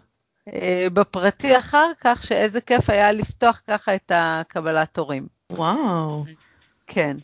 אה, 0.53 0.87
בפרטי 0.93 1.57
אחר 1.57 1.91
כך, 2.01 2.23
שאיזה 2.23 2.61
כיף 2.61 2.89
היה 2.89 3.11
לפתוח 3.11 3.61
ככה 3.67 3.95
את 3.95 4.11
הקבלת 4.15 4.97
הורים. 4.97 5.27
וואו. 5.51 6.23
כן. 6.87 7.17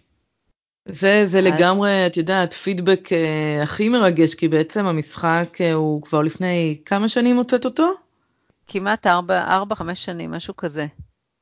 זה, 0.85 1.23
זה 1.25 1.39
אז... 1.39 1.45
לגמרי, 1.45 2.07
את 2.07 2.17
יודעת, 2.17 2.53
פידבק 2.53 3.09
אה, 3.11 3.63
הכי 3.63 3.89
מרגש, 3.89 4.35
כי 4.35 4.47
בעצם 4.47 4.85
המשחק 4.85 5.57
אה, 5.61 5.73
הוא 5.73 6.01
כבר 6.01 6.21
לפני 6.21 6.77
כמה 6.85 7.09
שנים 7.09 7.35
הוצאת 7.35 7.65
אותו? 7.65 7.93
כמעט 8.67 9.07
ארבע, 9.07 9.43
ארבע, 9.47 9.75
חמש 9.75 10.05
שנים, 10.05 10.31
משהו 10.31 10.55
כזה. 10.55 10.85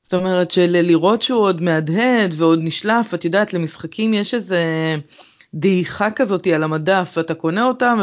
זאת 0.03 0.13
אומרת 0.13 0.51
שלראות 0.51 1.21
שהוא 1.21 1.41
עוד 1.41 1.61
מהדהד 1.61 2.33
ועוד 2.37 2.59
נשלף, 2.61 3.13
את 3.13 3.25
יודעת, 3.25 3.53
למשחקים 3.53 4.13
יש 4.13 4.33
איזה 4.33 4.63
דעיכה 5.53 6.11
כזאת 6.11 6.47
על 6.47 6.63
המדף, 6.63 7.15
אתה 7.19 7.33
קונה 7.33 7.63
אותם 7.63 7.99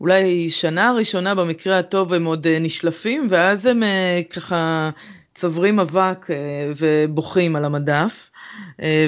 ובאולי 0.00 0.50
שנה 0.50 0.88
הראשונה 0.88 1.34
במקרה 1.34 1.78
הטוב 1.78 2.12
הם 2.12 2.24
עוד 2.24 2.46
אה, 2.46 2.58
נשלפים, 2.58 3.26
ואז 3.30 3.66
הם 3.66 3.82
אה, 3.82 4.20
ככה 4.30 4.90
צוברים 5.34 5.80
אבק 5.80 6.30
אה, 6.30 6.36
ובוכים 6.76 7.56
על 7.56 7.64
המדף 7.64 8.30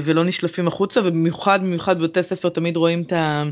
ולא 0.05 0.25
נשלפים 0.25 0.69
החוצה 0.69 1.01
ובמיוחד 1.01 1.61
במיוחד 1.63 1.99
בבתי 1.99 2.23
ספר 2.23 2.49
תמיד 2.49 2.77
רואים 2.77 3.03
את 3.03 3.13
ה... 3.13 3.45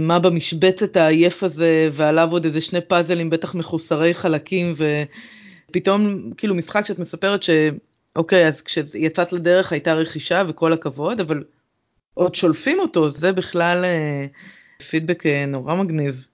מה 0.00 0.18
במשבצת 0.18 0.96
העייף 0.96 1.42
הזה 1.42 1.88
ועליו 1.92 2.28
עוד 2.30 2.44
איזה 2.44 2.60
שני 2.60 2.80
פאזלים 2.80 3.30
בטח 3.30 3.54
מחוסרי 3.54 4.14
חלקים 4.14 4.74
ופתאום 5.70 6.30
כאילו 6.36 6.54
משחק 6.54 6.86
שאת 6.86 6.98
מספרת 6.98 7.42
שאוקיי 7.42 8.46
אז 8.48 8.62
כשיצאת 8.62 9.32
לדרך 9.32 9.72
הייתה 9.72 9.94
רכישה 9.94 10.42
וכל 10.48 10.72
הכבוד 10.72 11.20
אבל 11.20 11.44
עוד 12.14 12.34
שולפים 12.34 12.80
אותו 12.80 13.10
זה 13.10 13.32
בכלל 13.32 13.84
פידבק 14.90 15.22
נורא 15.26 15.74
מגניב. 15.74 16.26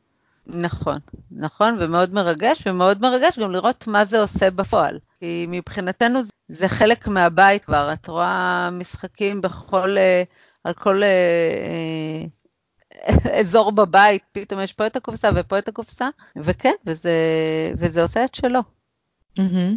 נכון, 0.47 0.99
נכון, 1.31 1.77
ומאוד 1.81 2.15
מרגש, 2.15 2.63
ומאוד 2.67 3.03
מרגש 3.03 3.39
גם 3.39 3.53
לראות 3.53 3.87
מה 3.87 4.05
זה 4.05 4.21
עושה 4.21 4.51
בפועל. 4.51 4.99
כי 5.21 5.47
מבחינתנו 5.49 6.21
זה 6.49 6.69
חלק 6.69 7.09
מהבית 7.09 7.65
כבר, 7.65 7.91
את 7.93 8.09
רואה 8.09 8.69
משחקים 8.73 9.41
בכל, 9.41 9.99
אה, 9.99 10.23
על 10.65 10.73
כל 10.73 11.03
אה, 11.03 11.09
אה, 13.09 13.41
אזור 13.41 13.73
בבית, 13.73 14.23
פתאום 14.33 14.61
יש 14.61 14.73
פה 14.73 14.87
את 14.87 14.97
הקופסה 14.97 15.31
ופה 15.35 15.59
את 15.59 15.69
הקופסה, 15.69 16.09
וכן, 16.37 16.75
וזה, 16.87 17.13
וזה 17.73 18.03
עושה 18.03 18.25
את 18.25 18.35
שלו. 18.35 18.61
Mm-hmm. 19.39 19.75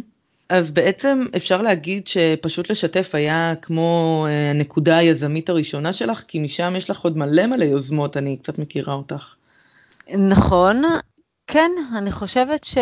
אז 0.48 0.70
בעצם 0.70 1.20
אפשר 1.36 1.62
להגיד 1.62 2.06
שפשוט 2.06 2.70
לשתף 2.70 3.14
היה 3.14 3.54
כמו 3.62 4.26
הנקודה 4.50 4.96
היזמית 4.96 5.48
הראשונה 5.48 5.92
שלך, 5.92 6.22
כי 6.28 6.38
משם 6.38 6.74
יש 6.76 6.90
לך 6.90 7.00
עוד 7.00 7.16
מלא 7.16 7.46
מלא 7.46 7.64
יוזמות, 7.64 8.16
אני 8.16 8.36
קצת 8.36 8.58
מכירה 8.58 8.94
אותך. 8.94 9.34
נכון, 10.18 10.82
כן, 11.46 11.70
אני 11.98 12.12
חושבת 12.12 12.64
ש... 12.64 12.78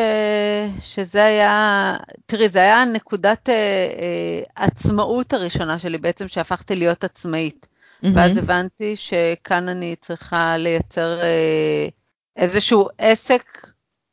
שזה 0.80 1.24
היה, 1.24 1.96
תראי, 2.26 2.48
זה 2.48 2.58
היה 2.58 2.84
נקודת 2.84 3.48
אה, 3.48 3.54
אה, 3.54 4.64
עצמאות 4.64 5.32
הראשונה 5.32 5.78
שלי 5.78 5.98
בעצם, 5.98 6.28
שהפכתי 6.28 6.76
להיות 6.76 7.04
עצמאית. 7.04 7.66
Mm-hmm. 7.66 8.06
ואז 8.14 8.38
הבנתי 8.38 8.96
שכאן 8.96 9.68
אני 9.68 9.96
צריכה 10.00 10.56
לייצר 10.56 11.20
אה, 11.20 11.88
איזשהו 12.36 12.88
עסק 12.98 13.66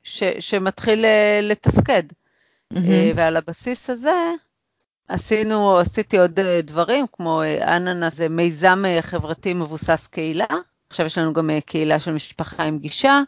ש... 0.03 0.23
שמתחיל 0.39 1.05
אה, 1.05 1.39
לתפקד. 1.43 2.03
Mm-hmm. 2.73 2.77
אה, 2.77 3.11
ועל 3.15 3.37
הבסיס 3.37 3.89
הזה 3.89 4.33
עשינו, 5.07 5.77
עשיתי 5.77 6.19
עוד 6.19 6.39
אה, 6.39 6.61
דברים, 6.63 7.05
כמו 7.11 7.41
אה, 7.41 7.77
אננס, 7.77 8.15
זה 8.15 8.29
מיזם 8.29 8.83
אה, 8.85 9.01
חברתי 9.01 9.53
מבוסס 9.53 10.07
קהילה. 10.07 10.45
עכשיו 10.89 11.05
יש 11.05 11.17
לנו 11.17 11.33
גם 11.33 11.49
אה, 11.49 11.61
קהילה 11.61 11.99
של 11.99 12.11
משפחה 12.11 12.63
עם 12.63 12.79
גישה. 12.79 13.21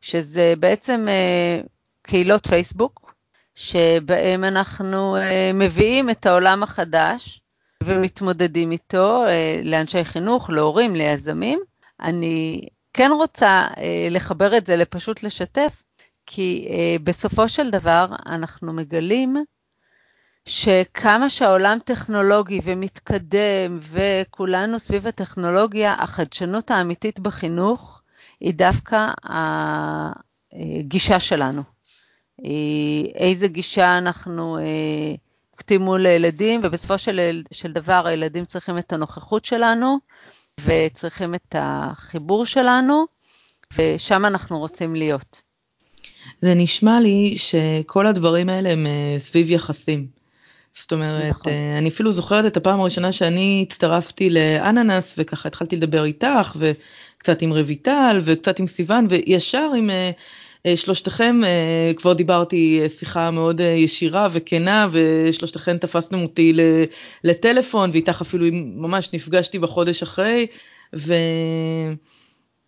שזה 0.00 0.54
בעצם 0.58 1.06
אה, 1.08 1.60
קהילות 2.02 2.46
פייסבוק, 2.46 3.14
שבהם 3.54 4.44
אנחנו 4.44 5.16
אה, 5.16 5.50
מביאים 5.54 6.10
את 6.10 6.26
העולם 6.26 6.62
החדש 6.62 7.40
ומתמודדים 7.82 8.72
איתו 8.72 9.24
לאנשי 9.64 10.04
חינוך, 10.04 10.50
להורים, 10.50 10.94
ליזמים. 10.96 11.60
אני 12.00 12.60
כן 12.92 13.10
רוצה 13.14 13.66
לחבר 14.10 14.56
את 14.56 14.66
זה 14.66 14.76
לפשוט 14.76 15.22
לשתף, 15.22 15.82
כי 16.26 16.68
בסופו 17.04 17.48
של 17.48 17.70
דבר 17.70 18.06
אנחנו 18.26 18.72
מגלים 18.72 19.36
שכמה 20.48 21.30
שהעולם 21.30 21.78
טכנולוגי 21.84 22.60
ומתקדם 22.64 23.78
וכולנו 23.82 24.78
סביב 24.78 25.06
הטכנולוגיה, 25.06 25.94
החדשנות 25.98 26.70
האמיתית 26.70 27.20
בחינוך 27.20 28.02
היא 28.40 28.54
דווקא 28.54 29.06
הגישה 30.52 31.20
שלנו. 31.20 31.62
איזה 33.14 33.48
גישה 33.48 33.98
אנחנו 33.98 34.58
נוקטים 35.52 35.80
מול 35.80 36.06
הילדים, 36.06 36.60
ובסופו 36.62 36.98
של, 36.98 37.42
של 37.52 37.72
דבר 37.72 38.02
הילדים 38.06 38.44
צריכים 38.44 38.78
את 38.78 38.92
הנוכחות 38.92 39.44
שלנו, 39.44 39.98
וצריכים 40.64 41.34
את 41.34 41.54
החיבור 41.58 42.46
שלנו, 42.46 43.04
ושם 43.78 44.24
אנחנו 44.24 44.58
רוצים 44.58 44.94
להיות. 44.94 45.40
זה 46.42 46.54
נשמע 46.54 47.00
לי 47.00 47.34
שכל 47.36 48.06
הדברים 48.06 48.48
האלה 48.48 48.70
הם 48.70 48.86
אה, 48.86 49.18
סביב 49.18 49.50
יחסים. 49.50 50.17
זאת 50.72 50.92
אומרת, 50.92 51.30
נכון. 51.30 51.52
אה, 51.52 51.78
אני 51.78 51.88
אפילו 51.88 52.12
זוכרת 52.12 52.46
את 52.46 52.56
הפעם 52.56 52.80
הראשונה 52.80 53.12
שאני 53.12 53.64
הצטרפתי 53.68 54.30
לאננס 54.30 55.14
וככה 55.18 55.48
התחלתי 55.48 55.76
לדבר 55.76 56.04
איתך 56.04 56.56
וקצת 56.56 57.42
עם 57.42 57.52
רויטל 57.52 58.20
וקצת 58.24 58.58
עם 58.58 58.66
סיוון 58.66 59.06
וישר 59.10 59.70
עם 59.76 59.90
אה, 59.90 60.10
אה, 60.66 60.76
שלושתכם 60.76 61.40
כבר 61.96 62.12
דיברתי 62.12 62.80
שיחה 62.88 63.30
מאוד 63.30 63.60
ישירה 63.60 64.28
וכנה 64.32 64.88
ושלושתכם 64.92 65.78
תפסתם 65.78 66.22
אותי 66.22 66.52
לטלפון 67.24 67.90
ואיתך 67.92 68.20
אפילו 68.20 68.46
ממש 68.52 69.10
נפגשתי 69.12 69.58
בחודש 69.58 70.02
אחרי 70.02 70.46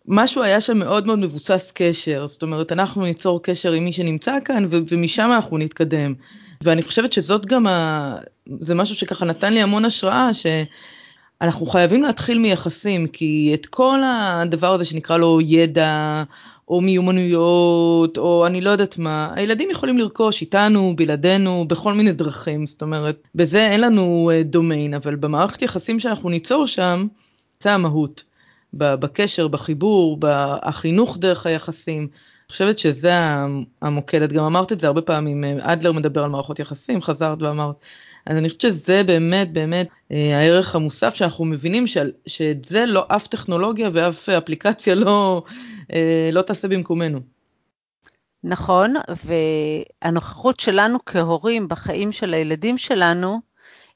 ומשהו 0.07 0.43
היה 0.43 0.61
שם 0.61 0.77
מאוד 0.77 1.05
מאוד 1.05 1.19
מבוסס 1.19 1.71
קשר 1.75 2.27
זאת 2.27 2.41
אומרת 2.41 2.71
אנחנו 2.71 3.01
ניצור 3.01 3.43
קשר 3.43 3.71
עם 3.71 3.85
מי 3.85 3.93
שנמצא 3.93 4.37
כאן 4.45 4.67
ומשם 4.69 5.31
אנחנו 5.35 5.57
נתקדם. 5.57 6.13
ואני 6.61 6.83
חושבת 6.83 7.13
שזאת 7.13 7.45
גם, 7.45 7.67
ה... 7.67 8.15
זה 8.61 8.75
משהו 8.75 8.95
שככה 8.95 9.25
נתן 9.25 9.53
לי 9.53 9.61
המון 9.61 9.85
השראה, 9.85 10.29
שאנחנו 10.33 11.65
חייבים 11.65 12.03
להתחיל 12.03 12.39
מיחסים, 12.39 13.07
כי 13.07 13.51
את 13.53 13.65
כל 13.65 14.01
הדבר 14.05 14.73
הזה 14.73 14.85
שנקרא 14.85 15.17
לו 15.17 15.39
ידע, 15.41 16.23
או 16.67 16.81
מיומנויות, 16.81 18.17
או 18.17 18.47
אני 18.47 18.61
לא 18.61 18.69
יודעת 18.69 18.97
מה, 18.97 19.33
הילדים 19.35 19.69
יכולים 19.69 19.97
לרכוש 19.97 20.41
איתנו, 20.41 20.95
בלעדינו, 20.95 21.65
בכל 21.67 21.93
מיני 21.93 22.11
דרכים, 22.11 22.67
זאת 22.67 22.81
אומרת, 22.81 23.27
בזה 23.35 23.67
אין 23.67 23.81
לנו 23.81 24.31
דומיין, 24.45 24.93
אבל 24.93 25.15
במערכת 25.15 25.61
יחסים 25.61 25.99
שאנחנו 25.99 26.29
ניצור 26.29 26.67
שם, 26.67 27.07
זה 27.63 27.73
המהות. 27.73 28.23
בקשר, 28.73 29.47
בחיבור, 29.47 30.17
בחינוך 30.19 31.17
דרך 31.17 31.45
היחסים. 31.45 32.07
חושבת 32.51 32.79
שזה 32.79 33.11
המוקד, 33.81 34.21
את 34.21 34.33
גם 34.33 34.43
אמרת 34.43 34.71
את 34.71 34.79
זה 34.79 34.87
הרבה 34.87 35.01
פעמים, 35.01 35.43
אה, 35.43 35.73
אדלר 35.73 35.91
מדבר 35.91 36.23
על 36.23 36.29
מערכות 36.29 36.59
יחסים, 36.59 37.01
חזרת 37.01 37.41
ואמרת. 37.41 37.75
אז 38.25 38.37
אני 38.37 38.47
חושבת 38.49 38.61
שזה 38.61 39.03
באמת 39.03 39.53
באמת 39.53 39.87
אה, 40.11 40.39
הערך 40.39 40.75
המוסף 40.75 41.13
שאנחנו 41.13 41.45
מבינים 41.45 41.87
שעל, 41.87 42.11
שאת 42.25 42.65
זה 42.65 42.85
לא 42.85 43.05
אף 43.07 43.27
טכנולוגיה 43.27 43.89
ואף 43.93 44.29
אפליקציה 44.29 44.95
לא, 44.95 45.43
אה, 45.93 46.29
לא 46.31 46.41
תעשה 46.41 46.67
במקומנו. 46.67 47.19
נכון, 48.43 48.93
והנוכחות 50.03 50.59
שלנו 50.59 50.97
כהורים 51.05 51.67
בחיים 51.67 52.11
של 52.11 52.33
הילדים 52.33 52.77
שלנו, 52.77 53.39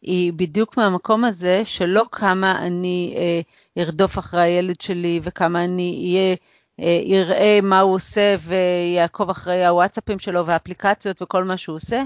היא 0.01 0.33
בדיוק 0.33 0.77
מהמקום 0.77 1.23
הזה 1.23 1.61
שלא 1.65 2.03
כמה 2.11 2.59
אני 2.67 3.15
אה, 3.17 3.41
ארדוף 3.83 4.19
אחרי 4.19 4.41
הילד 4.41 4.81
שלי 4.81 5.19
וכמה 5.23 5.63
אני 5.63 5.99
אהיה 6.01 6.31
אה, 6.31 6.35
יראה 6.79 7.59
מה 7.63 7.79
הוא 7.79 7.93
עושה 7.95 8.35
ויעקוב 8.39 9.29
אחרי 9.29 9.65
הוואטסאפים 9.65 10.19
שלו 10.19 10.45
והאפליקציות 10.45 11.21
וכל 11.21 11.43
מה 11.43 11.57
שהוא 11.57 11.75
עושה, 11.75 12.03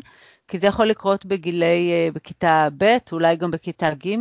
כי 0.48 0.60
זה 0.60 0.68
יכול 0.68 0.86
לקרות 0.86 1.26
בגילי, 1.26 1.92
אה, 1.92 2.10
בכיתה 2.14 2.68
ב', 2.78 2.98
אולי 3.12 3.36
גם 3.36 3.52
בכיתה 3.52 3.94
ג', 3.94 4.16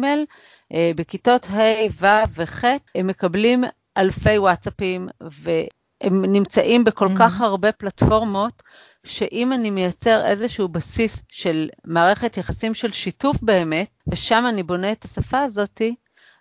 אה, 0.74 0.90
בכיתות 0.96 1.46
ה', 1.46 1.86
ו' 2.00 2.06
וח', 2.34 2.64
הם 2.94 3.06
מקבלים 3.06 3.64
אלפי 3.96 4.38
וואטסאפים 4.38 5.08
והם 5.20 6.24
נמצאים 6.24 6.84
בכל 6.84 7.08
mm-hmm. 7.08 7.18
כך 7.18 7.40
הרבה 7.40 7.72
פלטפורמות, 7.72 8.62
שאם 9.04 9.52
אני 9.52 9.70
מייצר 9.70 10.26
איזשהו 10.26 10.68
בסיס 10.68 11.22
של 11.28 11.68
מערכת 11.84 12.36
יחסים 12.36 12.74
של 12.74 12.92
שיתוף 12.92 13.36
באמת, 13.42 13.88
ושם 14.06 14.44
אני 14.48 14.62
בונה 14.62 14.92
את 14.92 15.04
השפה 15.04 15.40
הזאתי, 15.40 15.94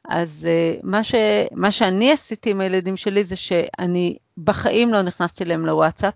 אז 0.07 0.47
uh, 0.47 0.79
מה, 0.83 1.03
ש, 1.03 1.15
מה 1.51 1.71
שאני 1.71 2.11
עשיתי 2.11 2.51
עם 2.51 2.61
הילדים 2.61 2.97
שלי 2.97 3.23
זה 3.23 3.35
שאני 3.35 4.17
בחיים 4.37 4.93
לא 4.93 5.01
נכנסתי 5.01 5.45
להם 5.45 5.65
לוואטסאפ, 5.65 6.13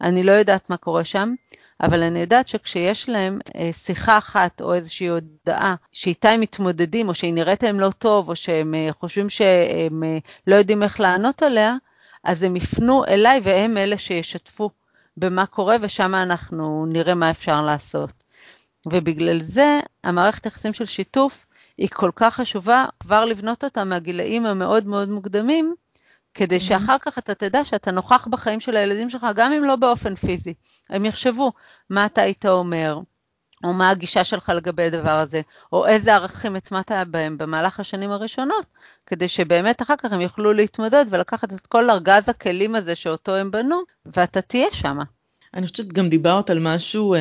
אני 0.00 0.24
לא 0.24 0.32
יודעת 0.32 0.70
מה 0.70 0.76
קורה 0.76 1.04
שם, 1.04 1.34
אבל 1.82 2.02
אני 2.02 2.18
יודעת 2.18 2.48
שכשיש 2.48 3.08
להם 3.08 3.38
uh, 3.48 3.52
שיחה 3.72 4.18
אחת 4.18 4.60
או 4.60 4.74
איזושהי 4.74 5.06
הודעה 5.06 5.74
שאיתה 5.92 6.30
הם 6.30 6.40
מתמודדים, 6.40 7.08
או 7.08 7.14
שהיא 7.14 7.34
נראית 7.34 7.62
להם 7.62 7.80
לא 7.80 7.90
טוב, 7.98 8.28
או 8.28 8.36
שהם 8.36 8.74
uh, 8.74 8.92
חושבים 8.92 9.28
שהם 9.28 10.02
לא 10.46 10.54
יודעים 10.54 10.82
איך 10.82 11.00
לענות 11.00 11.42
עליה, 11.42 11.76
אז 12.24 12.42
הם 12.42 12.56
יפנו 12.56 13.04
אליי 13.04 13.40
והם 13.42 13.76
אלה 13.76 13.98
שישתפו 13.98 14.70
במה 15.16 15.46
קורה, 15.46 15.76
ושם 15.80 16.14
אנחנו 16.14 16.86
נראה 16.86 17.14
מה 17.14 17.30
אפשר 17.30 17.62
לעשות. 17.62 18.24
ובגלל 18.92 19.42
זה 19.42 19.80
המערכת 20.04 20.46
יחסים 20.46 20.72
של 20.72 20.84
שיתוף 20.84 21.46
היא 21.78 21.88
כל 21.92 22.10
כך 22.16 22.34
חשובה 22.34 22.84
כבר 23.00 23.24
לבנות 23.24 23.64
אותה 23.64 23.84
מהגילאים 23.84 24.46
המאוד 24.46 24.86
מאוד 24.86 25.08
מוקדמים, 25.08 25.74
כדי 26.34 26.60
שאחר 26.60 26.96
כך 27.00 27.18
אתה 27.18 27.34
תדע 27.34 27.64
שאתה 27.64 27.90
נוכח 27.90 28.26
בחיים 28.30 28.60
של 28.60 28.76
הילדים 28.76 29.10
שלך, 29.10 29.26
גם 29.36 29.52
אם 29.52 29.64
לא 29.64 29.76
באופן 29.76 30.14
פיזי. 30.14 30.54
הם 30.90 31.04
יחשבו 31.04 31.52
מה 31.90 32.06
אתה 32.06 32.22
היית 32.22 32.46
אומר, 32.46 32.98
או 33.64 33.72
מה 33.72 33.90
הגישה 33.90 34.24
שלך 34.24 34.52
לגבי 34.56 34.82
הדבר 34.82 35.10
הזה, 35.10 35.40
או 35.72 35.86
איזה 35.86 36.14
ערכים 36.14 36.56
הטמעת 36.56 36.92
בהם 37.10 37.38
במהלך 37.38 37.80
השנים 37.80 38.10
הראשונות, 38.10 38.66
כדי 39.06 39.28
שבאמת 39.28 39.82
אחר 39.82 39.94
כך 39.98 40.12
הם 40.12 40.20
יוכלו 40.20 40.52
להתמודד 40.52 41.04
ולקחת 41.10 41.52
את 41.52 41.66
כל 41.66 41.90
ארגז 41.90 42.28
הכלים 42.28 42.74
הזה 42.74 42.94
שאותו 42.94 43.34
הם 43.34 43.50
בנו, 43.50 43.80
ואתה 44.06 44.40
תהיה 44.40 44.68
שם. 44.72 44.98
אני 45.54 45.66
חושבת 45.66 45.86
גם 45.86 46.08
דיברת 46.08 46.50
על 46.50 46.58
משהו 46.58 47.14
אה, 47.14 47.20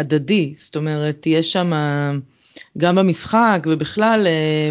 הדדי, 0.00 0.54
זאת 0.58 0.76
אומרת, 0.76 1.16
תהיה 1.20 1.42
שם... 1.42 1.72
אה... 1.72 2.12
גם 2.78 2.96
במשחק 2.96 3.66
ובכלל 3.66 4.26
אה, 4.26 4.70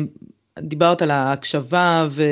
דיברת 0.60 1.02
על 1.02 1.12
ההקשבה 1.12 2.08
ו, 2.10 2.24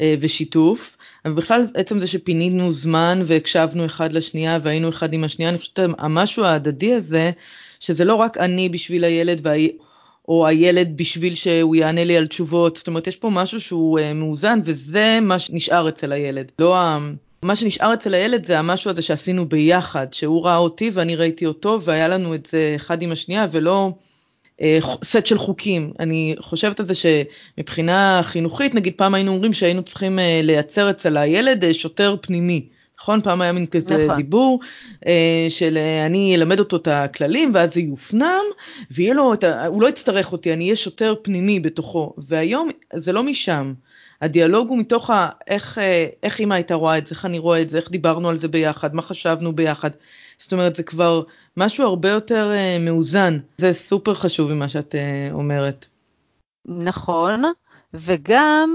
אה, 0.00 0.14
ושיתוף, 0.20 0.96
אבל 1.24 1.34
בכלל 1.34 1.66
עצם 1.74 1.98
זה 1.98 2.06
שפינינו 2.06 2.72
זמן 2.72 3.22
והקשבנו 3.26 3.86
אחד 3.86 4.12
לשנייה 4.12 4.58
והיינו 4.62 4.88
אחד 4.88 5.12
עם 5.12 5.24
השנייה, 5.24 5.50
אני 5.50 5.58
חושבת 5.58 5.78
המשהו 5.98 6.44
ההדדי 6.44 6.94
הזה, 6.94 7.30
שזה 7.80 8.04
לא 8.04 8.14
רק 8.14 8.38
אני 8.38 8.68
בשביל 8.68 9.04
הילד 9.04 9.40
וה... 9.42 9.52
או 10.28 10.46
הילד 10.46 10.96
בשביל 10.96 11.34
שהוא 11.34 11.76
יענה 11.76 12.04
לי 12.04 12.16
על 12.16 12.26
תשובות, 12.26 12.76
זאת 12.76 12.86
אומרת 12.86 13.06
יש 13.06 13.16
פה 13.16 13.30
משהו 13.30 13.60
שהוא 13.60 13.98
uh, 13.98 14.02
מאוזן 14.14 14.60
וזה 14.64 15.18
מה 15.22 15.38
שנשאר 15.38 15.88
אצל 15.88 16.12
הילד, 16.12 16.52
לא 16.58 16.76
ה... 16.76 16.98
מה 17.42 17.56
שנשאר 17.56 17.94
אצל 17.94 18.14
הילד 18.14 18.46
זה 18.46 18.58
המשהו 18.58 18.90
הזה 18.90 19.02
שעשינו 19.02 19.48
ביחד, 19.48 20.06
שהוא 20.12 20.44
ראה 20.44 20.56
אותי 20.56 20.90
ואני 20.94 21.16
ראיתי 21.16 21.46
אותו 21.46 21.80
והיה 21.84 22.08
לנו 22.08 22.34
את 22.34 22.46
זה 22.46 22.72
אחד 22.76 23.02
עם 23.02 23.12
השנייה 23.12 23.46
ולא 23.50 23.90
סט 25.04 25.26
של 25.26 25.38
חוקים. 25.38 25.92
אני 26.00 26.36
חושבת 26.38 26.80
על 26.80 26.86
זה 26.86 26.94
שמבחינה 26.94 28.20
חינוכית, 28.24 28.74
נגיד 28.74 28.92
פעם 28.96 29.14
היינו 29.14 29.32
אומרים 29.32 29.52
שהיינו 29.52 29.82
צריכים 29.82 30.18
אה, 30.18 30.40
לייצר 30.42 30.90
אצל 30.90 31.16
הילד 31.16 31.64
אה, 31.64 31.74
שוטר 31.74 32.16
פנימי. 32.20 32.68
נכון? 33.00 33.20
פעם 33.20 33.40
היה 33.40 33.52
מין 33.52 33.66
כזה 33.66 34.04
נכון. 34.04 34.16
דיבור 34.16 34.60
אה, 35.06 35.46
של 35.48 35.76
אה, 35.76 36.06
אני 36.06 36.34
אלמד 36.36 36.58
אותו 36.58 36.76
את 36.76 36.88
הכללים 36.88 37.50
ואז 37.54 37.74
זה 37.74 37.80
יופנם 37.80 38.44
ויהיה 38.90 39.14
לו 39.14 39.34
את 39.34 39.44
ה... 39.44 39.66
הוא 39.66 39.82
לא 39.82 39.88
יצטרך 39.88 40.32
אותי, 40.32 40.52
אני 40.52 40.64
אהיה 40.64 40.76
שוטר 40.76 41.14
פנימי 41.22 41.60
בתוכו. 41.60 42.14
והיום 42.18 42.68
זה 42.94 43.12
לא 43.12 43.22
משם. 43.22 43.74
הדיאלוג 44.22 44.68
הוא 44.68 44.78
מתוך 44.78 45.10
ה... 45.10 45.28
איך, 45.46 45.78
אה, 45.78 46.06
איך 46.22 46.40
אימא 46.40 46.54
הייתה 46.54 46.74
רואה 46.74 46.98
את 46.98 47.06
זה, 47.06 47.14
איך 47.14 47.24
אני 47.24 47.38
רואה 47.38 47.62
את 47.62 47.68
זה, 47.68 47.76
איך 47.76 47.90
דיברנו 47.90 48.28
על 48.28 48.36
זה 48.36 48.48
ביחד, 48.48 48.94
מה 48.94 49.02
חשבנו 49.02 49.52
ביחד. 49.52 49.90
זאת 50.38 50.52
אומרת, 50.52 50.76
זה 50.76 50.82
כבר 50.82 51.22
משהו 51.58 51.84
הרבה 51.84 52.10
יותר 52.10 52.52
אה, 52.54 52.78
מאוזן. 52.78 53.38
זה 53.58 53.72
סופר 53.72 54.14
חשוב 54.14 54.52
ממה 54.52 54.68
שאת 54.68 54.94
אה, 54.94 55.28
אומרת. 55.32 55.86
נכון, 56.64 57.42
וגם 57.94 58.74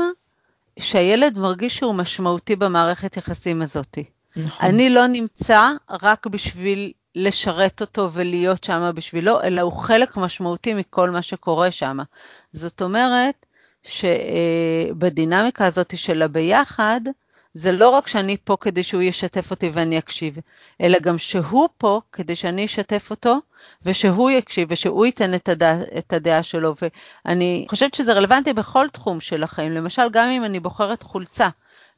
שהילד 0.80 1.38
מרגיש 1.38 1.78
שהוא 1.78 1.96
משמעותי 1.96 2.56
במערכת 2.56 3.17
יחסים 3.17 3.62
הזאת. 3.62 3.98
נכון. 4.36 4.69
אני 4.69 4.89
לא 4.89 5.08
נמצא 5.08 5.72
רק 5.89 6.28
בשביל 6.28 6.91
לשרת 7.15 7.82
אותו 7.82 8.12
ולהיות 8.13 8.63
שם 8.63 8.91
בשבילו, 8.96 9.41
אלא 9.41 9.62
הוא 9.62 9.74
חלק 9.74 10.17
משמעותי 10.17 10.74
מכל 10.74 11.10
מה 11.10 11.22
שקורה 11.22 11.72
שם. 11.72 11.98
זאת 12.54 12.82
אומרת, 12.82 13.46
שבדינמיקה 13.84 15.65
הזאת 15.65 15.98
של 15.98 16.22
הביחד, 16.22 17.02
זה 17.53 17.71
לא 17.71 17.89
רק 17.89 18.07
שאני 18.07 18.37
פה 18.43 18.57
כדי 18.61 18.83
שהוא 18.83 19.01
ישתף 19.01 19.51
אותי 19.51 19.69
ואני 19.73 19.97
אקשיב, 19.97 20.37
אלא 20.81 20.99
גם 20.99 21.17
שהוא 21.17 21.69
פה 21.77 22.01
כדי 22.11 22.35
שאני 22.35 22.65
אשתף 22.65 23.07
אותו, 23.11 23.37
ושהוא 23.83 24.31
יקשיב, 24.31 24.67
ושהוא 24.71 25.05
ייתן 25.05 25.33
את, 25.33 25.49
הדע, 25.49 25.75
את 25.97 26.13
הדעה 26.13 26.43
שלו. 26.43 26.73
ואני 27.25 27.65
חושבת 27.69 27.93
שזה 27.93 28.13
רלוונטי 28.13 28.53
בכל 28.53 28.89
תחום 28.89 29.21
של 29.21 29.43
החיים. 29.43 29.71
למשל, 29.71 30.09
גם 30.11 30.27
אם 30.27 30.45
אני 30.45 30.59
בוחרת 30.59 31.03
חולצה, 31.03 31.49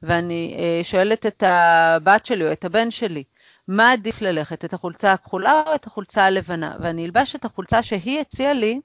ואני 0.04 0.56
אה, 0.60 0.84
שואלת 0.84 1.26
את 1.26 1.44
הבת 1.48 2.26
שלי 2.26 2.48
או 2.48 2.52
את 2.52 2.66
הבן 2.66 2.92
שלי, 2.92 3.24
מה 3.68 3.92
עדיף 3.92 4.22
ללכת, 4.22 4.66
את 4.66 4.74
החולצה 4.74 5.12
הכחולה 5.12 5.62
או 5.68 5.76
את 5.76 5.88
החולצה 5.88 6.26
הלבנה? 6.26 6.76
ואני 6.80 7.06
אלבש 7.06 7.36
את 7.36 7.46
החולצה 7.46 7.84
שהיא 7.84 8.20
הציעה 8.20 8.54
לי, 8.54 8.80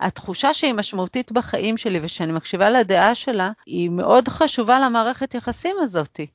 התחושה 0.00 0.54
שהיא 0.54 0.72
משמעותית 0.72 1.32
בחיים 1.32 1.76
שלי 1.76 2.00
ושאני 2.02 2.32
מקשיבה 2.32 2.70
לדעה 2.70 3.14
שלה, 3.14 3.50
היא 3.66 3.90
מאוד 3.90 4.28
חשובה 4.28 4.80
למערכת 4.80 5.34
יחסים 5.34 5.76
הזאתי. 5.80 6.26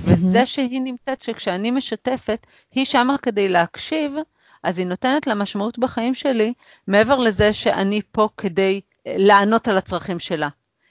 וזה 0.00 0.46
שהיא 0.46 0.80
נמצאת, 0.80 1.22
שכשאני 1.22 1.70
משתפת, 1.70 2.46
היא 2.74 2.84
שמה 2.84 3.16
כדי 3.18 3.48
להקשיב, 3.48 4.12
אז 4.62 4.78
היא 4.78 4.86
נותנת 4.86 5.26
לה 5.26 5.34
משמעות 5.34 5.78
בחיים 5.78 6.14
שלי, 6.14 6.52
מעבר 6.86 7.18
לזה 7.18 7.52
שאני 7.52 8.00
פה 8.12 8.28
כדי 8.36 8.80
לענות 9.06 9.68
על 9.68 9.76
הצרכים 9.76 10.18
שלה. 10.18 10.48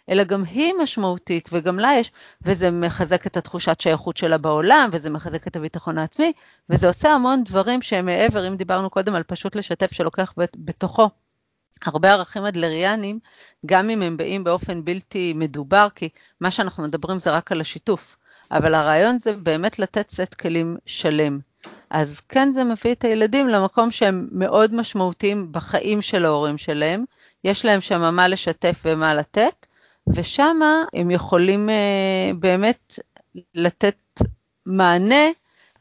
אלא 0.10 0.24
גם 0.24 0.44
היא 0.44 0.74
משמעותית, 0.84 1.50
וגם 1.52 1.80
לה 1.80 1.92
יש, 2.00 2.12
וזה 2.42 2.72
מחזק 2.72 3.28
את 3.28 3.38
התחושת 3.38 3.82
שייכות 3.82 4.18
שלה 4.18 4.38
בעולם, 4.38 4.90
וזה 4.92 5.10
מחזק 5.10 5.48
את 5.48 5.56
הביטחון 5.56 5.98
העצמי, 5.98 6.34
וזה 6.70 6.88
עושה 6.88 7.12
המון 7.12 7.44
דברים 7.44 7.82
שהם 7.82 8.06
מעבר, 8.06 8.48
אם 8.48 8.56
דיברנו 8.56 8.90
קודם 8.90 9.16
על 9.16 9.24
פשוט 9.24 9.56
לשתף 9.56 9.92
שלוקח 9.92 10.34
בתוכו 10.38 11.10
הרבה 11.86 12.14
ערכים 12.14 12.46
אדלריאנים, 12.46 13.20
גם 13.66 13.90
אם 13.90 14.02
הם 14.02 14.18
באים 14.18 14.44
באופן 14.44 14.86
בלתי 14.86 15.34
מדובר, 15.36 15.88
כי 15.96 16.10
מה 16.42 16.52
שאנחנו 16.52 16.84
מדברים 16.84 17.20
זה 17.20 17.32
רק 17.32 17.52
על 17.52 17.62
השיתוף, 17.62 18.18
אבל 18.52 18.74
הרעיון 18.74 19.20
זה 19.20 19.34
באמת 19.36 19.80
לתת 19.80 20.10
סט 20.10 20.34
כלים 20.34 20.78
שלם. 20.86 21.40
אז 21.90 22.20
כן 22.20 22.52
זה 22.54 22.64
מביא 22.64 22.92
את 22.92 23.04
הילדים 23.04 23.48
למקום 23.48 23.92
שהם 23.92 24.28
מאוד 24.32 24.76
משמעותיים 24.76 25.52
בחיים 25.52 26.02
של 26.02 26.26
ההורים 26.26 26.58
שלהם, 26.58 27.04
יש 27.44 27.66
להם 27.66 27.82
שם 27.82 28.16
מה 28.16 28.28
לשתף 28.28 28.82
ומה 28.86 29.14
לתת, 29.14 29.66
ושם 30.08 30.60
הם 30.94 31.12
יכולים 31.12 31.70
uh, 31.70 32.36
באמת 32.40 33.00
לתת 33.56 33.98
מענה 34.66 35.26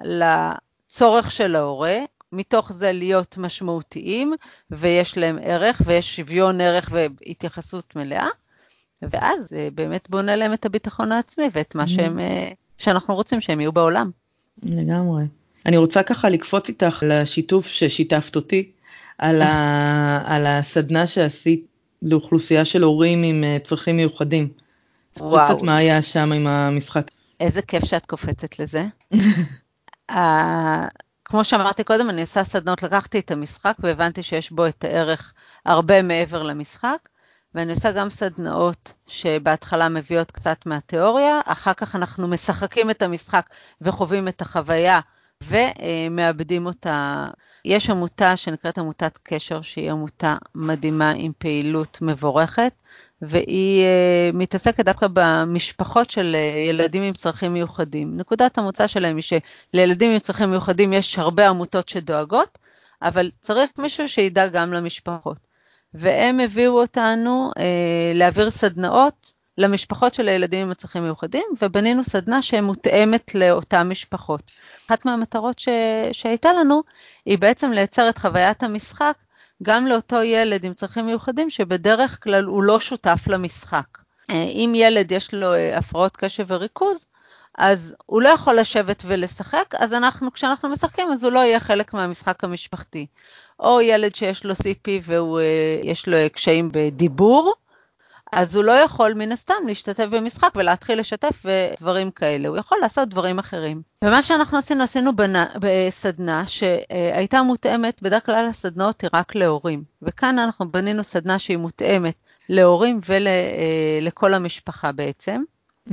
לצורך 0.03 1.31
של 1.31 1.57
ההורה, 1.57 1.97
מתוך 2.33 2.73
זה 2.73 2.93
להיות 2.93 3.39
משמעותיים, 3.39 4.33
ויש 4.71 5.19
להם 5.19 5.39
ערך, 5.43 5.83
ויש 5.85 6.17
שוויון 6.17 6.61
ערך 6.61 6.89
והתייחסות 6.93 7.97
מלאה, 7.97 8.29
ואז 9.03 9.49
זה 9.49 9.69
באמת 9.75 10.11
בונה 10.11 10.37
להם 10.37 10.53
את 10.53 10.67
הביטחון 10.67 11.13
העצמי 11.13 11.45
ואת 11.53 11.75
מה 11.75 11.87
שהם, 11.87 12.19
אה, 12.19 12.49
שאנחנו 12.79 13.15
רוצים 13.15 13.41
שהם 13.41 13.61
יהיו 13.61 13.73
בעולם. 13.73 14.11
לגמרי. 14.63 15.25
אני 15.67 15.77
רוצה 15.77 16.03
ככה 16.03 16.29
לקפוץ 16.29 16.69
איתך 16.69 17.03
לשיתוף 17.07 17.67
ששיתפת 17.67 18.37
אותי, 18.37 18.71
על, 19.19 19.43
ה, 19.43 20.23
על 20.35 20.47
הסדנה 20.47 21.07
שעשית 21.07 21.67
לאוכלוסייה 22.03 22.65
של 22.65 22.83
הורים 22.83 23.23
עם 23.23 23.45
אה, 23.45 23.57
צרכים 23.63 23.97
מיוחדים. 23.97 24.49
וואו. 25.17 25.47
קצת 25.47 25.63
מה 25.63 25.77
היה 25.77 26.03
שם 26.03 26.33
עם 26.33 26.47
המשחק. 26.47 27.11
איזה 27.41 27.63
כיף 27.63 27.85
שאת 27.85 28.07
קופצת 28.07 28.59
לזה. 28.59 28.85
כמו 31.31 31.45
שאמרתי 31.45 31.85
קודם, 31.85 32.11
אני 32.11 32.21
עושה 32.21 32.45
סדנות, 32.45 32.83
לקחתי 32.83 33.19
את 33.19 33.31
המשחק 33.31 33.77
והבנתי 33.79 34.23
שיש 34.23 34.51
בו 34.51 34.67
את 34.67 34.85
הערך 34.85 35.33
הרבה 35.67 36.03
מעבר 36.03 36.43
למשחק, 36.43 37.09
ואני 37.55 37.73
עושה 37.73 37.93
גם 37.93 38.11
סדנאות 38.11 38.93
שבהתחלה 39.07 39.89
מביאות 39.89 40.31
קצת 40.31 40.67
מהתיאוריה, 40.67 41.41
אחר 41.45 41.73
כך 41.73 41.97
אנחנו 41.97 42.29
משחקים 42.29 42.91
את 42.91 43.03
המשחק 43.03 43.47
וחווים 43.81 44.29
את 44.29 44.41
החוויה 44.43 45.01
ומאבדים 45.43 46.67
אותה. 46.67 47.29
יש 47.65 47.91
עמותה 47.91 48.37
שנקראת 48.37 48.79
עמותת 48.79 49.19
קשר, 49.23 49.63
שהיא 49.63 49.91
עמותה 49.91 50.37
מדהימה 50.55 51.13
עם 51.17 51.33
פעילות 51.39 51.99
מבורכת, 52.03 52.73
והיא 53.23 53.85
uh, 53.85 54.37
מתעסקת 54.37 54.85
דווקא 54.85 55.07
במשפחות 55.13 56.11
של 56.11 56.37
uh, 56.37 56.59
ילדים 56.59 57.03
עם 57.03 57.13
צרכים 57.13 57.53
מיוחדים. 57.53 58.17
נקודת 58.17 58.59
המוצא 58.59 58.87
שלהם 58.87 59.17
היא 59.17 59.41
שלילדים 59.73 60.11
עם 60.13 60.19
צרכים 60.19 60.51
מיוחדים 60.51 60.93
יש 60.93 61.19
הרבה 61.19 61.49
עמותות 61.49 61.89
שדואגות, 61.89 62.59
אבל 63.03 63.31
צריך 63.41 63.71
מישהו 63.79 64.09
שידאג 64.09 64.53
גם 64.53 64.73
למשפחות. 64.73 65.41
והם 65.95 66.41
הביאו 66.41 66.81
אותנו 66.81 67.51
uh, 67.59 67.61
להעביר 68.15 68.51
סדנאות 68.51 69.33
למשפחות 69.59 70.15
של 70.15 70.29
הילדים 70.29 70.67
עם 70.67 70.71
הצרכים 70.71 71.03
מיוחדים, 71.03 71.45
ובנינו 71.63 72.05
סדנה 72.05 72.43
שמותאמת 72.43 73.35
לאותן 73.35 73.89
משפחות. 73.89 74.43
אחת 74.87 75.05
מהמטרות 75.05 75.59
ש... 75.59 75.69
שהייתה 76.13 76.53
לנו, 76.53 76.83
היא 77.27 77.39
בעצם 77.39 77.71
לייצר 77.71 78.09
את 78.09 78.19
חוויית 78.19 78.63
המשחק 78.63 79.15
גם 79.63 79.87
לאותו 79.87 80.23
ילד 80.23 80.65
עם 80.65 80.75
צרכים 80.75 81.07
מיוחדים, 81.07 81.51
שבדרך 81.51 82.25
כלל 82.25 82.45
הוא 82.45 82.63
לא 82.63 82.81
שותף 82.81 83.25
למשחק. 83.27 83.99
אה, 84.31 84.43
אם 84.43 84.73
ילד 84.75 85.13
יש 85.13 85.35
לו 85.35 85.55
אה, 85.55 85.79
הפרעות 85.79 86.17
קשב 86.17 86.45
וריכוז, 86.49 87.07
אז 87.59 87.95
הוא 88.07 88.23
לא 88.23 88.29
יכול 88.29 88.59
לשבת 88.59 89.03
ולשחק, 89.07 89.75
אז 89.79 89.93
אנחנו, 89.93 90.33
כשאנחנו 90.33 90.69
משחקים, 90.69 91.13
אז 91.13 91.25
הוא 91.25 91.33
לא 91.33 91.39
יהיה 91.39 91.61
חלק 91.61 91.95
מהמשחק 91.95 92.45
המשפחתי. 92.45 93.07
או 93.61 93.81
ילד 93.81 94.15
שיש 94.15 94.45
לו 94.45 94.55
CP 94.55 94.89
ויש 95.05 96.07
לו 96.09 96.17
קשיים 96.33 96.71
בדיבור, 96.73 97.55
אז 98.33 98.57
הוא 98.57 98.65
לא 98.65 98.73
יכול 98.73 99.15
מן 99.15 99.33
הסתם 99.33 99.55
להשתתף 99.67 100.05
במשחק 100.05 100.51
ולהתחיל 100.57 101.01
לשתף 101.01 101.43
ודברים 101.45 102.11
כאלה, 102.11 102.49
הוא 102.49 102.57
יכול 102.57 102.79
לעשות 102.83 103.09
דברים 103.09 103.39
אחרים. 103.39 103.83
ומה 104.03 104.23
שאנחנו 104.23 104.59
עשינו, 104.59 104.83
עשינו 104.85 105.17
בנה, 105.17 105.47
בסדנה 105.61 106.45
שהייתה 106.47 107.43
מותאמת, 107.43 108.03
בדרך 108.03 108.27
כלל 108.27 108.47
הסדנאות 108.47 109.01
היא 109.01 109.11
רק 109.15 109.35
להורים, 109.35 109.85
וכאן 110.03 110.39
אנחנו 110.39 110.71
בנינו 110.73 111.05
סדנה 111.05 111.39
שהיא 111.39 111.57
מותאמת 111.57 112.15
להורים 112.49 113.01
ולכל 113.07 114.35
המשפחה 114.35 114.93
בעצם. 114.93 115.43
Mm-hmm. 115.89 115.93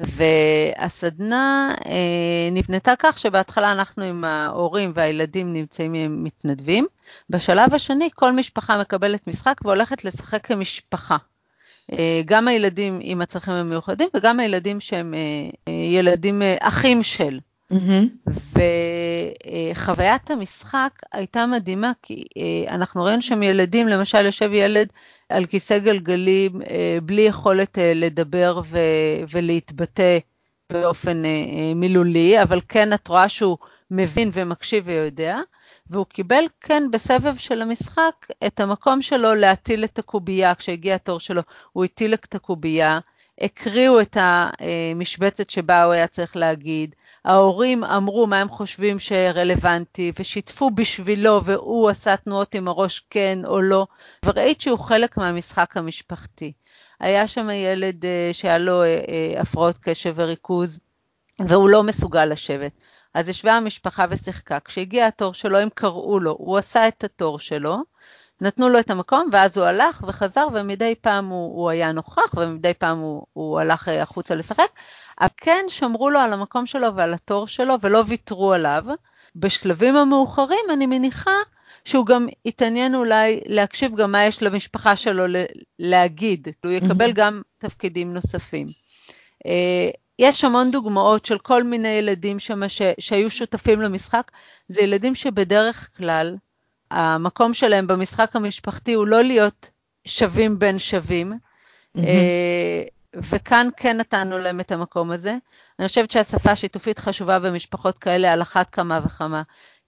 והסדנה 0.00 1.74
אה, 1.86 2.48
נבנתה 2.52 2.92
כך 2.98 3.18
שבהתחלה 3.18 3.72
אנחנו 3.72 4.04
עם 4.04 4.24
ההורים 4.24 4.92
והילדים 4.94 5.52
נמצאים 5.52 5.94
עם 5.94 6.24
מתנדבים. 6.24 6.86
בשלב 7.30 7.74
השני 7.74 8.08
כל 8.14 8.32
משפחה 8.32 8.80
מקבלת 8.80 9.26
משחק 9.26 9.54
והולכת 9.64 10.04
לשחק 10.04 10.46
כמשפחה. 10.46 11.16
אה, 11.92 12.20
גם 12.26 12.48
הילדים 12.48 12.98
עם 13.02 13.20
הצרכים 13.20 13.54
המיוחדים 13.54 14.08
וגם 14.16 14.40
הילדים 14.40 14.80
שהם 14.80 15.14
אה, 15.14 15.20
אה, 15.68 15.72
ילדים 15.72 16.42
אחים 16.60 17.02
של. 17.02 17.38
Mm-hmm. 17.72 18.30
וחוויית 19.74 20.30
המשחק 20.30 20.90
הייתה 21.12 21.46
מדהימה, 21.46 21.92
כי 22.02 22.24
אנחנו 22.68 23.04
ראינו 23.04 23.22
שם 23.22 23.42
ילדים, 23.42 23.88
למשל 23.88 24.26
יושב 24.26 24.50
ילד 24.52 24.88
על 25.28 25.46
כיסא 25.46 25.78
גלגלים 25.78 26.52
בלי 27.02 27.22
יכולת 27.22 27.78
לדבר 27.94 28.60
ו- 28.64 28.78
ולהתבטא 29.30 30.18
באופן 30.72 31.22
מילולי, 31.74 32.42
אבל 32.42 32.60
כן 32.68 32.92
את 32.92 33.08
רואה 33.08 33.28
שהוא 33.28 33.56
מבין 33.90 34.30
ומקשיב 34.34 34.84
ויודע. 34.86 35.40
והוא 35.90 36.06
קיבל 36.06 36.44
כן 36.60 36.82
בסבב 36.92 37.36
של 37.36 37.62
המשחק 37.62 38.26
את 38.46 38.60
המקום 38.60 39.02
שלו 39.02 39.34
להטיל 39.34 39.84
את 39.84 39.98
הקובייה, 39.98 40.54
כשהגיע 40.54 40.94
התור 40.94 41.20
שלו 41.20 41.42
הוא 41.72 41.84
הטיל 41.84 42.14
את 42.14 42.34
הקובייה, 42.34 42.98
הקריאו 43.40 44.00
את 44.00 44.16
המשבצת 44.20 45.50
שבה 45.50 45.84
הוא 45.84 45.92
היה 45.92 46.06
צריך 46.06 46.36
להגיד, 46.36 46.94
ההורים 47.24 47.84
אמרו 47.84 48.26
מה 48.26 48.40
הם 48.40 48.48
חושבים 48.48 48.98
שרלוונטי 48.98 50.12
ושיתפו 50.18 50.70
בשבילו 50.70 51.44
והוא 51.44 51.90
עשה 51.90 52.16
תנועות 52.16 52.54
עם 52.54 52.68
הראש 52.68 53.06
כן 53.10 53.38
או 53.44 53.60
לא, 53.60 53.86
וראית 54.24 54.60
שהוא 54.60 54.78
חלק 54.78 55.16
מהמשחק 55.16 55.76
המשפחתי. 55.76 56.52
היה 57.00 57.26
שם 57.26 57.50
ילד 57.50 58.04
אה, 58.04 58.30
שהיה 58.32 58.58
לו 58.58 58.82
אה, 58.82 59.00
אה, 59.08 59.40
הפרעות 59.40 59.78
קשב 59.78 60.12
וריכוז, 60.16 60.78
והוא 61.40 61.68
לא 61.68 61.82
מסוגל 61.82 62.24
לשבת. 62.24 62.72
אז 63.14 63.28
ישבה 63.28 63.52
המשפחה 63.52 64.04
ושיחקה. 64.10 64.58
כשהגיע 64.60 65.06
התור 65.06 65.34
שלו, 65.34 65.58
הם 65.58 65.68
קראו 65.74 66.20
לו, 66.20 66.36
הוא 66.38 66.58
עשה 66.58 66.88
את 66.88 67.04
התור 67.04 67.38
שלו, 67.38 67.78
נתנו 68.40 68.68
לו 68.68 68.78
את 68.78 68.90
המקום, 68.90 69.28
ואז 69.32 69.58
הוא 69.58 69.66
הלך 69.66 70.04
וחזר, 70.08 70.46
ומדי 70.52 70.94
פעם 71.00 71.26
הוא, 71.26 71.56
הוא 71.62 71.70
היה 71.70 71.92
נוכח, 71.92 72.34
ומדי 72.36 72.74
פעם 72.74 72.98
הוא, 72.98 73.26
הוא 73.32 73.60
הלך 73.60 73.88
אה, 73.88 74.02
החוצה 74.02 74.34
לשחק. 74.34 74.68
אבל 75.20 75.28
כן 75.36 75.64
שמרו 75.68 76.10
לו 76.10 76.18
על 76.18 76.32
המקום 76.32 76.66
שלו 76.66 76.94
ועל 76.96 77.14
התור 77.14 77.46
שלו, 77.46 77.74
ולא 77.80 78.02
ויתרו 78.06 78.52
עליו. 78.52 78.84
בשלבים 79.36 79.96
המאוחרים, 79.96 80.64
אני 80.72 80.86
מניחה, 80.86 81.36
שהוא 81.84 82.06
גם 82.06 82.26
יתעניין 82.44 82.94
אולי 82.94 83.40
להקשיב 83.46 83.96
גם 83.96 84.12
מה 84.12 84.24
יש 84.24 84.42
למשפחה 84.42 84.96
שלו 84.96 85.24
להגיד, 85.78 86.48
הוא 86.64 86.72
יקבל 86.72 87.12
גם 87.12 87.42
תפקידים 87.58 88.14
נוספים. 88.14 88.66
אה, 90.20 90.26
יש 90.26 90.44
המון 90.44 90.70
דוגמאות 90.70 91.26
של 91.26 91.38
כל 91.38 91.62
מיני 91.62 91.88
ילדים 91.88 92.38
שם 92.38 92.68
ש, 92.68 92.82
שהיו 92.98 93.30
שותפים 93.30 93.80
למשחק, 93.80 94.30
זה 94.68 94.80
ילדים 94.80 95.14
שבדרך 95.14 95.90
כלל 95.96 96.36
המקום 96.90 97.54
שלהם 97.54 97.86
במשחק 97.86 98.36
המשפחתי 98.36 98.94
הוא 98.94 99.06
לא 99.06 99.22
להיות 99.22 99.70
שווים 100.04 100.58
בין 100.58 100.78
שווים, 100.78 101.32
mm-hmm. 101.32 102.00
וכאן 103.16 103.68
כן 103.76 103.96
נתנו 103.96 104.38
להם 104.38 104.60
את 104.60 104.72
המקום 104.72 105.10
הזה. 105.10 105.36
אני 105.78 105.88
חושבת 105.88 106.10
שהשפה 106.10 106.50
השיתופית 106.50 106.98
חשובה 106.98 107.38
במשפחות 107.38 107.98
כאלה 107.98 108.32
על 108.32 108.42
אחת 108.42 108.70
כמה 108.70 109.00
וכמה, 109.04 109.42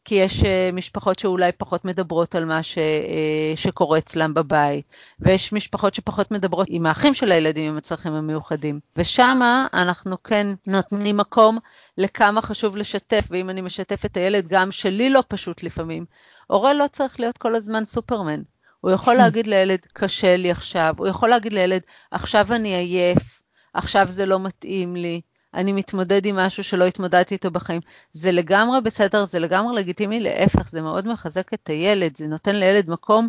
כי 0.04 0.14
יש 0.14 0.40
uh, 0.40 0.44
משפחות 0.72 1.18
שאולי 1.18 1.52
פחות 1.52 1.84
מדברות 1.84 2.34
על 2.34 2.44
מה 2.44 2.62
ש, 2.62 2.78
uh, 2.78 3.56
שקורה 3.56 3.98
אצלם 3.98 4.34
בבית, 4.34 4.88
ויש 5.20 5.52
משפחות 5.52 5.94
שפחות 5.94 6.30
מדברות 6.30 6.66
עם 6.70 6.86
האחים 6.86 7.14
של 7.14 7.32
הילדים 7.32 7.72
עם 7.72 7.76
הצרכים 7.76 8.12
המיוחדים. 8.12 8.80
ושמה 8.96 9.66
אנחנו 9.74 10.22
כן 10.22 10.46
נותנים 10.66 11.16
מקום 11.16 11.58
לכמה 11.98 12.42
חשוב 12.42 12.76
לשתף, 12.76 13.24
ואם 13.30 13.50
אני 13.50 13.60
משתף 13.60 14.04
את 14.04 14.16
הילד, 14.16 14.48
גם 14.48 14.70
שלי 14.70 15.10
לא 15.10 15.22
פשוט 15.28 15.62
לפעמים. 15.62 16.04
הורה 16.46 16.74
לא 16.74 16.84
צריך 16.92 17.20
להיות 17.20 17.38
כל 17.38 17.54
הזמן 17.54 17.84
סופרמן. 17.84 18.40
הוא 18.80 18.90
יכול 18.90 19.14
להגיד 19.14 19.46
לילד, 19.46 19.78
קשה 19.92 20.36
לי 20.36 20.50
עכשיו, 20.50 20.94
הוא 20.98 21.08
יכול 21.08 21.28
להגיד 21.28 21.52
לילד, 21.52 21.82
עכשיו 22.10 22.52
אני 22.52 22.74
עייף, 22.74 23.40
עכשיו 23.74 24.06
זה 24.08 24.26
לא 24.26 24.40
מתאים 24.40 24.96
לי. 24.96 25.20
אני 25.54 25.72
מתמודד 25.72 26.26
עם 26.26 26.36
משהו 26.36 26.64
שלא 26.64 26.84
התמודדתי 26.84 27.34
איתו 27.34 27.50
בחיים. 27.50 27.80
זה 28.12 28.32
לגמרי 28.32 28.80
בסדר, 28.80 29.26
זה 29.26 29.38
לגמרי 29.38 29.76
לגיטימי, 29.76 30.20
להפך, 30.20 30.70
זה 30.70 30.80
מאוד 30.80 31.08
מחזק 31.08 31.54
את 31.54 31.68
הילד, 31.68 32.16
זה 32.16 32.26
נותן 32.26 32.56
לילד 32.56 32.90
מקום 32.90 33.28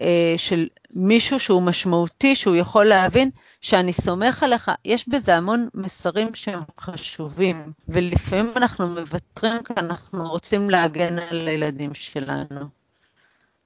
אה, 0.00 0.34
של 0.36 0.68
מישהו 0.94 1.40
שהוא 1.40 1.62
משמעותי, 1.62 2.34
שהוא 2.34 2.56
יכול 2.56 2.84
להבין 2.84 3.30
שאני 3.60 3.92
סומך 3.92 4.42
עליך. 4.42 4.70
יש 4.84 5.08
בזה 5.08 5.36
המון 5.36 5.68
מסרים 5.74 6.34
שהם 6.34 6.60
חשובים, 6.80 7.72
ולפעמים 7.88 8.52
אנחנו 8.56 8.86
מוותרים 8.88 9.62
כי 9.62 9.72
אנחנו 9.76 10.30
רוצים 10.30 10.70
להגן 10.70 11.18
על 11.18 11.48
הילדים 11.48 11.94
שלנו. 11.94 12.60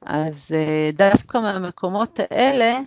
אז 0.02 0.52
אה, 0.54 0.90
דווקא 0.92 1.38
מהמקומות 1.38 2.20
האלה, 2.30 2.78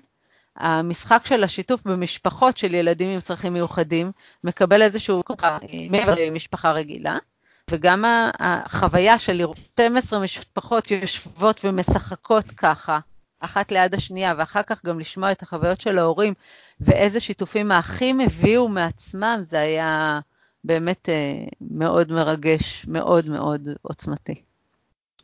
המשחק 0.57 1.25
של 1.25 1.43
השיתוף 1.43 1.83
במשפחות 1.87 2.57
של 2.57 2.73
ילדים 2.73 3.09
עם 3.09 3.19
צרכים 3.19 3.53
מיוחדים 3.53 4.11
מקבל 4.43 4.81
איזשהו 4.81 5.23
ככה 5.25 5.57
מעבר 5.89 6.15
למשפחה 6.27 6.71
רגילה, 6.71 7.17
וגם 7.71 8.05
החוויה 8.39 9.19
של 9.19 9.33
לראות 9.33 9.57
12 9.57 10.19
משפחות 10.19 10.91
יושבות 10.91 11.61
ומשחקות 11.63 12.51
ככה, 12.51 12.99
אחת 13.39 13.71
ליד 13.71 13.93
השנייה, 13.93 14.33
ואחר 14.37 14.63
כך 14.63 14.85
גם 14.85 14.99
לשמוע 14.99 15.31
את 15.31 15.41
החוויות 15.41 15.81
של 15.81 15.99
ההורים, 15.99 16.33
ואיזה 16.79 17.19
שיתופים 17.19 17.71
האחים 17.71 18.19
הביאו 18.19 18.67
מעצמם, 18.67 19.37
זה 19.41 19.59
היה 19.59 20.19
באמת 20.63 21.09
אה, 21.09 21.45
מאוד 21.61 22.11
מרגש, 22.11 22.85
מאוד 22.87 23.29
מאוד 23.29 23.69
עוצמתי. 23.81 24.43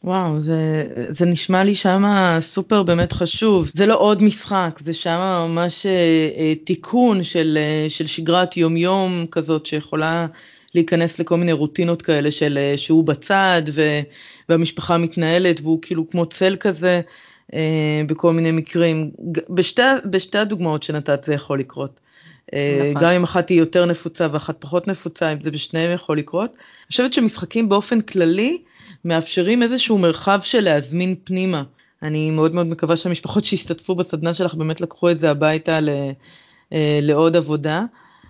וואו, 0.03 0.37
זה, 0.37 0.87
זה 1.09 1.25
נשמע 1.25 1.63
לי 1.63 1.75
שמה 1.75 2.37
סופר 2.41 2.83
באמת 2.83 3.13
חשוב. 3.13 3.71
זה 3.73 3.85
לא 3.85 3.99
עוד 3.99 4.23
משחק, 4.23 4.79
זה 4.79 4.93
שמה 4.93 5.47
ממש 5.47 5.85
אה, 5.85 5.91
אה, 6.37 6.53
תיקון 6.63 7.23
של, 7.23 7.57
אה, 7.61 7.89
של 7.89 8.07
שגרת 8.07 8.57
יום-יום 8.57 9.25
כזאת 9.31 9.65
שיכולה 9.65 10.27
להיכנס 10.75 11.19
לכל 11.19 11.37
מיני 11.37 11.51
רוטינות 11.51 12.01
כאלה 12.01 12.31
של 12.31 12.57
אה, 12.57 12.77
שהוא 12.77 13.03
בצד 13.03 13.61
ו, 13.73 13.99
והמשפחה 14.49 14.97
מתנהלת 14.97 15.61
והוא 15.61 15.79
כאילו 15.81 16.09
כמו 16.09 16.25
צל 16.25 16.55
כזה 16.59 17.01
אה, 17.53 18.01
בכל 18.07 18.33
מיני 18.33 18.51
מקרים. 18.51 19.11
בשתי, 19.49 19.81
בשתי 20.05 20.37
הדוגמאות 20.37 20.83
שנתת 20.83 21.23
זה 21.25 21.33
יכול 21.33 21.59
לקרות. 21.59 21.99
אה, 22.53 22.91
נכון. 22.91 23.03
גם 23.03 23.09
אם 23.11 23.23
אחת 23.23 23.49
היא 23.49 23.59
יותר 23.59 23.85
נפוצה 23.85 24.27
ואחת 24.31 24.55
פחות 24.59 24.87
נפוצה, 24.87 25.31
אם 25.31 25.41
זה 25.41 25.51
בשניהם 25.51 25.93
יכול 25.93 26.17
לקרות. 26.17 26.49
אני 26.51 26.87
חושבת 26.87 27.13
שמשחקים 27.13 27.69
באופן 27.69 28.01
כללי, 28.01 28.57
מאפשרים 29.05 29.63
איזשהו 29.63 29.97
מרחב 29.97 30.39
של 30.41 30.59
להזמין 30.59 31.15
פנימה. 31.23 31.63
אני 32.03 32.31
מאוד 32.31 32.53
מאוד 32.53 32.65
מקווה 32.65 32.97
שהמשפחות 32.97 33.43
שהשתתפו 33.45 33.95
בסדנה 33.95 34.33
שלך 34.33 34.53
באמת 34.53 34.81
לקחו 34.81 35.11
את 35.11 35.19
זה 35.19 35.31
הביתה 35.31 35.79
ל, 35.79 35.89
אה, 36.73 36.99
לעוד 37.01 37.35
עבודה. 37.35 37.83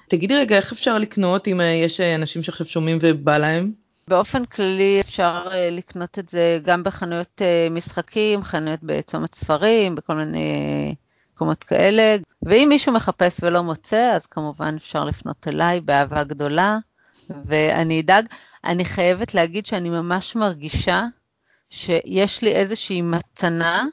תגידי 0.07 0.35
רגע, 0.35 0.57
איך 0.57 0.71
אפשר 0.71 0.97
לקנות 0.97 1.47
אם 1.47 1.61
אה, 1.61 1.65
יש 1.65 1.99
אה, 1.99 2.15
אנשים 2.15 2.43
שעכשיו 2.43 2.67
שומעים 2.67 2.97
ובא 3.01 3.37
להם? 3.37 3.71
באופן 4.07 4.45
כללי 4.45 4.97
אפשר 5.01 5.47
לקנות 5.71 6.19
את 6.19 6.29
זה 6.29 6.59
גם 6.63 6.83
בחנויות 6.83 7.41
משחקים, 7.71 8.43
חנויות 8.43 8.79
בצומת 8.83 9.35
ספרים, 9.35 9.95
בכל 9.95 10.13
מיני 10.13 10.95
מקומות 11.33 11.63
כאלה. 11.63 12.15
ואם 12.43 12.65
מישהו 12.69 12.93
מחפש 12.93 13.39
ולא 13.43 13.63
מוצא, 13.63 14.11
אז 14.15 14.25
כמובן 14.25 14.75
אפשר 14.77 15.05
לפנות 15.05 15.47
אליי 15.47 15.81
באהבה 15.81 16.23
גדולה, 16.23 16.77
ואני 17.45 18.01
אדאג. 18.01 18.25
אני 18.63 18.85
חייבת 18.85 19.33
להגיד 19.33 19.65
שאני 19.65 19.89
ממש 19.89 20.35
מרגישה 20.35 21.03
שיש 21.69 22.41
לי 22.41 22.51
איזושהי 22.55 23.01
מתנה 23.01 23.85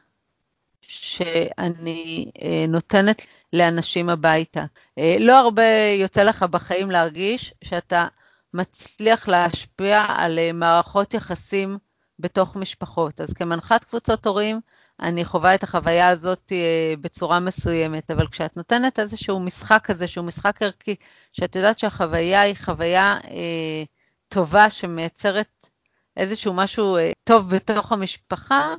שאני 0.82 2.30
אה, 2.42 2.64
נותנת 2.68 3.26
לאנשים 3.52 4.08
הביתה. 4.08 4.64
אה, 4.98 5.16
לא 5.20 5.38
הרבה 5.38 5.62
יוצא 6.00 6.22
לך 6.22 6.42
בחיים 6.42 6.90
להרגיש 6.90 7.54
שאתה 7.64 8.06
מצליח 8.54 9.28
להשפיע 9.28 10.04
על 10.08 10.38
אה, 10.38 10.52
מערכות 10.52 11.14
יחסים 11.14 11.78
בתוך 12.18 12.56
משפחות. 12.56 13.20
אז 13.20 13.32
כמנחת 13.32 13.84
קבוצות 13.84 14.26
הורים, 14.26 14.60
אני 15.00 15.24
חווה 15.24 15.54
את 15.54 15.62
החוויה 15.62 16.08
הזאת 16.08 16.52
בצורה 17.00 17.40
מסוימת, 17.40 18.10
אבל 18.10 18.26
כשאת 18.26 18.56
נותנת 18.56 18.98
איזשהו 18.98 19.40
משחק 19.40 19.80
כזה, 19.84 20.06
שהוא 20.06 20.24
משחק 20.26 20.62
ערכי, 20.62 20.94
שאת 21.32 21.56
יודעת 21.56 21.78
שהחוויה 21.78 22.40
היא 22.40 22.54
חוויה 22.64 23.18
אה, 23.30 23.84
טובה 24.28 24.70
שמייצרת 24.70 25.70
איזשהו 26.16 26.52
משהו 26.54 26.96
אה, 26.96 27.12
טוב 27.24 27.50
בתוך 27.54 27.92
המשפחה, 27.92 28.74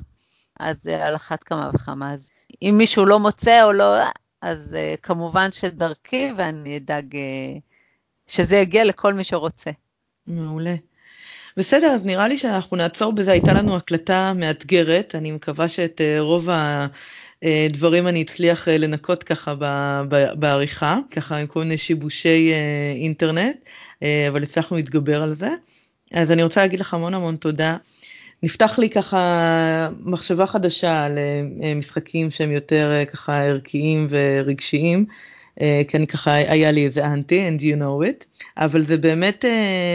אז 0.60 0.82
זה 0.82 1.06
על 1.06 1.14
אחת 1.14 1.44
כמה 1.44 1.70
וכמה. 1.74 2.12
אז 2.12 2.30
אם 2.62 2.74
מישהו 2.78 3.06
לא 3.06 3.18
מוצא 3.18 3.64
או 3.64 3.72
לא, 3.72 3.94
אז 4.42 4.74
אה, 4.74 4.94
כמובן 5.02 5.48
שדרכי 5.52 6.32
ואני 6.36 6.76
אדאג 6.76 7.16
אה, 7.16 7.58
שזה 8.26 8.56
יגיע 8.56 8.84
לכל 8.84 9.14
מי 9.14 9.24
שרוצה. 9.24 9.70
מעולה. 10.26 10.74
בסדר, 11.56 11.86
אז 11.86 12.04
נראה 12.04 12.28
לי 12.28 12.38
שאנחנו 12.38 12.76
נעצור 12.76 13.12
בזה, 13.12 13.32
הייתה 13.32 13.52
לנו 13.52 13.76
הקלטה 13.76 14.32
מאתגרת, 14.34 15.14
אני 15.14 15.30
מקווה 15.30 15.68
שאת 15.68 16.00
רוב 16.18 16.48
הדברים 17.42 18.08
אני 18.08 18.22
אצליח 18.22 18.68
לנקות 18.68 19.24
ככה 19.24 19.54
בעריכה, 20.38 20.98
ככה 21.10 21.36
עם 21.36 21.46
כל 21.46 21.60
מיני 21.60 21.78
שיבושי 21.78 22.52
אינטרנט. 23.02 23.56
אה, 24.02 24.28
אבל 24.28 24.42
הצלחנו 24.42 24.76
להתגבר 24.76 25.22
על 25.22 25.34
זה. 25.34 25.48
אז 26.12 26.32
אני 26.32 26.42
רוצה 26.42 26.60
להגיד 26.60 26.80
לך 26.80 26.94
המון 26.94 27.14
המון 27.14 27.36
תודה. 27.36 27.76
נפתח 28.42 28.78
לי 28.78 28.90
ככה 28.90 29.88
מחשבה 30.00 30.46
חדשה 30.46 31.04
על 31.04 31.18
אה, 31.62 31.74
משחקים 31.74 32.30
שהם 32.30 32.52
יותר 32.52 32.90
אה, 32.90 33.04
ככה 33.04 33.44
ערכיים 33.44 34.06
ורגשיים, 34.10 35.06
כי 35.88 35.96
אני 35.96 36.06
ככה, 36.06 36.32
היה 36.32 36.70
לי 36.70 36.84
איזה 36.84 37.06
אנטי, 37.06 37.48
and 37.48 37.60
you 37.60 37.80
know 37.80 38.04
it, 38.04 38.24
אבל 38.56 38.86
זה 38.86 38.96
באמת 38.96 39.44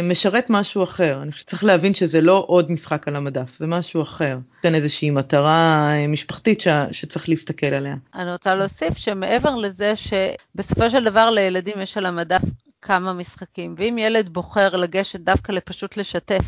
משרת 0.04 0.46
משהו 0.50 0.84
אחר. 0.84 1.20
אני 1.22 1.32
חושבת 1.32 1.48
שצריך 1.48 1.64
להבין 1.64 1.94
שזה 1.94 2.22
לא 2.22 2.44
עוד 2.48 2.72
משחק 2.72 3.08
על 3.08 3.16
המדף, 3.16 3.58
זה 3.58 3.68
משהו 3.68 4.02
אחר. 4.02 4.38
כאן 4.62 4.76
איזושהי 4.76 5.10
מטרה 5.10 5.94
משפחתית 6.08 6.62
ש, 6.62 6.68
שצריך 6.92 7.30
להסתכל 7.30 7.66
עליה. 7.66 7.96
אני 8.16 8.32
רוצה 8.32 8.56
להוסיף 8.56 8.98
שמעבר 8.98 9.56
לזה 9.56 9.94
שבסופו 9.96 10.90
של 10.90 11.04
דבר 11.04 11.30
לילדים 11.30 11.76
יש 11.82 11.98
על 11.98 12.06
המדף 12.06 12.42
כמה 12.84 13.14
משחקים. 13.14 13.76
ואם 13.78 13.98
ילד 13.98 14.30
בוחר 14.30 14.76
לגשת 14.76 15.20
דווקא 15.20 15.52
לפשוט 15.52 15.98
לשתף, 15.98 16.46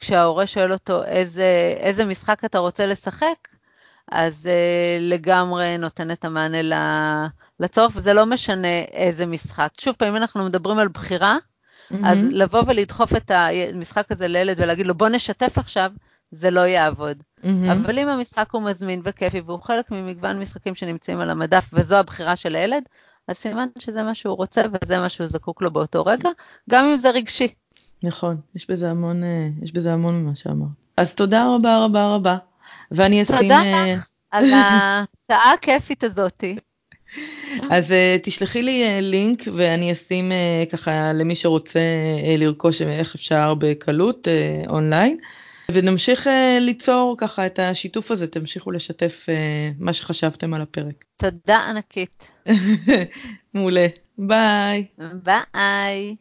כשההורה 0.00 0.46
שואל 0.46 0.72
אותו 0.72 1.04
איזה, 1.04 1.74
איזה 1.76 2.04
משחק 2.04 2.44
אתה 2.44 2.58
רוצה 2.58 2.86
לשחק, 2.86 3.48
אז 4.12 4.46
uh, 4.46 5.02
לגמרי 5.02 5.78
נותן 5.78 6.10
את 6.10 6.24
המענה 6.24 7.28
לצורך, 7.60 7.92
וזה 7.96 8.12
לא 8.12 8.26
משנה 8.26 8.78
איזה 8.92 9.26
משחק. 9.26 9.68
שוב 9.80 9.94
פעם, 9.98 10.08
אם 10.08 10.16
אנחנו 10.16 10.44
מדברים 10.44 10.78
על 10.78 10.88
בחירה, 10.88 11.36
mm-hmm. 11.36 11.96
אז 12.04 12.18
לבוא 12.30 12.62
ולדחוף 12.66 13.16
את 13.16 13.30
המשחק 13.30 14.12
הזה 14.12 14.28
לילד 14.28 14.60
ולהגיד 14.60 14.86
לו 14.86 14.94
בוא 14.94 15.08
נשתף 15.08 15.58
עכשיו, 15.58 15.90
זה 16.30 16.50
לא 16.50 16.60
יעבוד. 16.60 17.22
Mm-hmm. 17.22 17.48
אבל 17.72 17.98
אם 17.98 18.08
המשחק 18.08 18.50
הוא 18.50 18.62
מזמין 18.62 19.00
וכיפי 19.04 19.40
והוא 19.40 19.60
חלק 19.60 19.90
ממגוון 19.90 20.38
משחקים 20.38 20.74
שנמצאים 20.74 21.20
על 21.20 21.30
המדף 21.30 21.70
וזו 21.72 21.96
הבחירה 21.96 22.36
של 22.36 22.54
הילד, 22.54 22.82
אז 23.28 23.36
סימן 23.36 23.66
שזה 23.78 24.02
מה 24.02 24.14
שהוא 24.14 24.36
רוצה 24.36 24.62
וזה 24.72 24.98
מה 24.98 25.08
שהוא 25.08 25.26
זקוק 25.26 25.62
לו 25.62 25.70
באותו 25.70 26.04
רגע, 26.04 26.28
גם 26.70 26.84
אם 26.84 26.96
זה 26.96 27.10
רגשי. 27.10 27.48
נכון, 28.02 28.36
יש 28.54 28.70
בזה 28.70 28.90
המון, 28.90 29.22
יש 29.62 29.72
בזה 29.72 29.92
המון 29.92 30.14
ממה 30.14 30.36
שאמרת. 30.36 30.68
אז 30.96 31.14
תודה 31.14 31.54
רבה 31.54 31.84
רבה 31.84 32.14
רבה, 32.14 32.36
ואני 32.90 33.22
אשים... 33.22 33.36
תודה 33.36 33.60
לך 33.92 34.08
על 34.30 34.44
השעה 34.44 35.52
הכיפית 35.52 36.04
הזאתי. 36.04 36.56
אז 37.70 37.90
uh, 37.90 37.94
תשלחי 38.22 38.62
לי 38.62 38.84
uh, 38.86 39.02
לינק 39.02 39.42
ואני 39.56 39.92
אשים 39.92 40.32
uh, 40.32 40.70
ככה 40.70 41.12
למי 41.12 41.34
שרוצה 41.34 41.80
uh, 41.80 42.38
לרכוש 42.38 42.82
איך 42.82 43.14
אפשר 43.14 43.54
בקלות 43.58 44.28
uh, 44.28 44.70
אונליין. 44.70 45.18
ונמשיך 45.72 46.26
uh, 46.26 46.30
ליצור 46.60 47.14
ככה 47.18 47.46
את 47.46 47.58
השיתוף 47.58 48.10
הזה, 48.10 48.26
תמשיכו 48.26 48.70
לשתף 48.70 49.26
uh, 49.26 49.74
מה 49.78 49.92
שחשבתם 49.92 50.54
על 50.54 50.62
הפרק. 50.62 51.04
תודה 51.16 51.58
ענקית. 51.70 52.32
מעולה, 53.54 53.86
ביי. 54.18 54.86
ביי. 54.98 56.16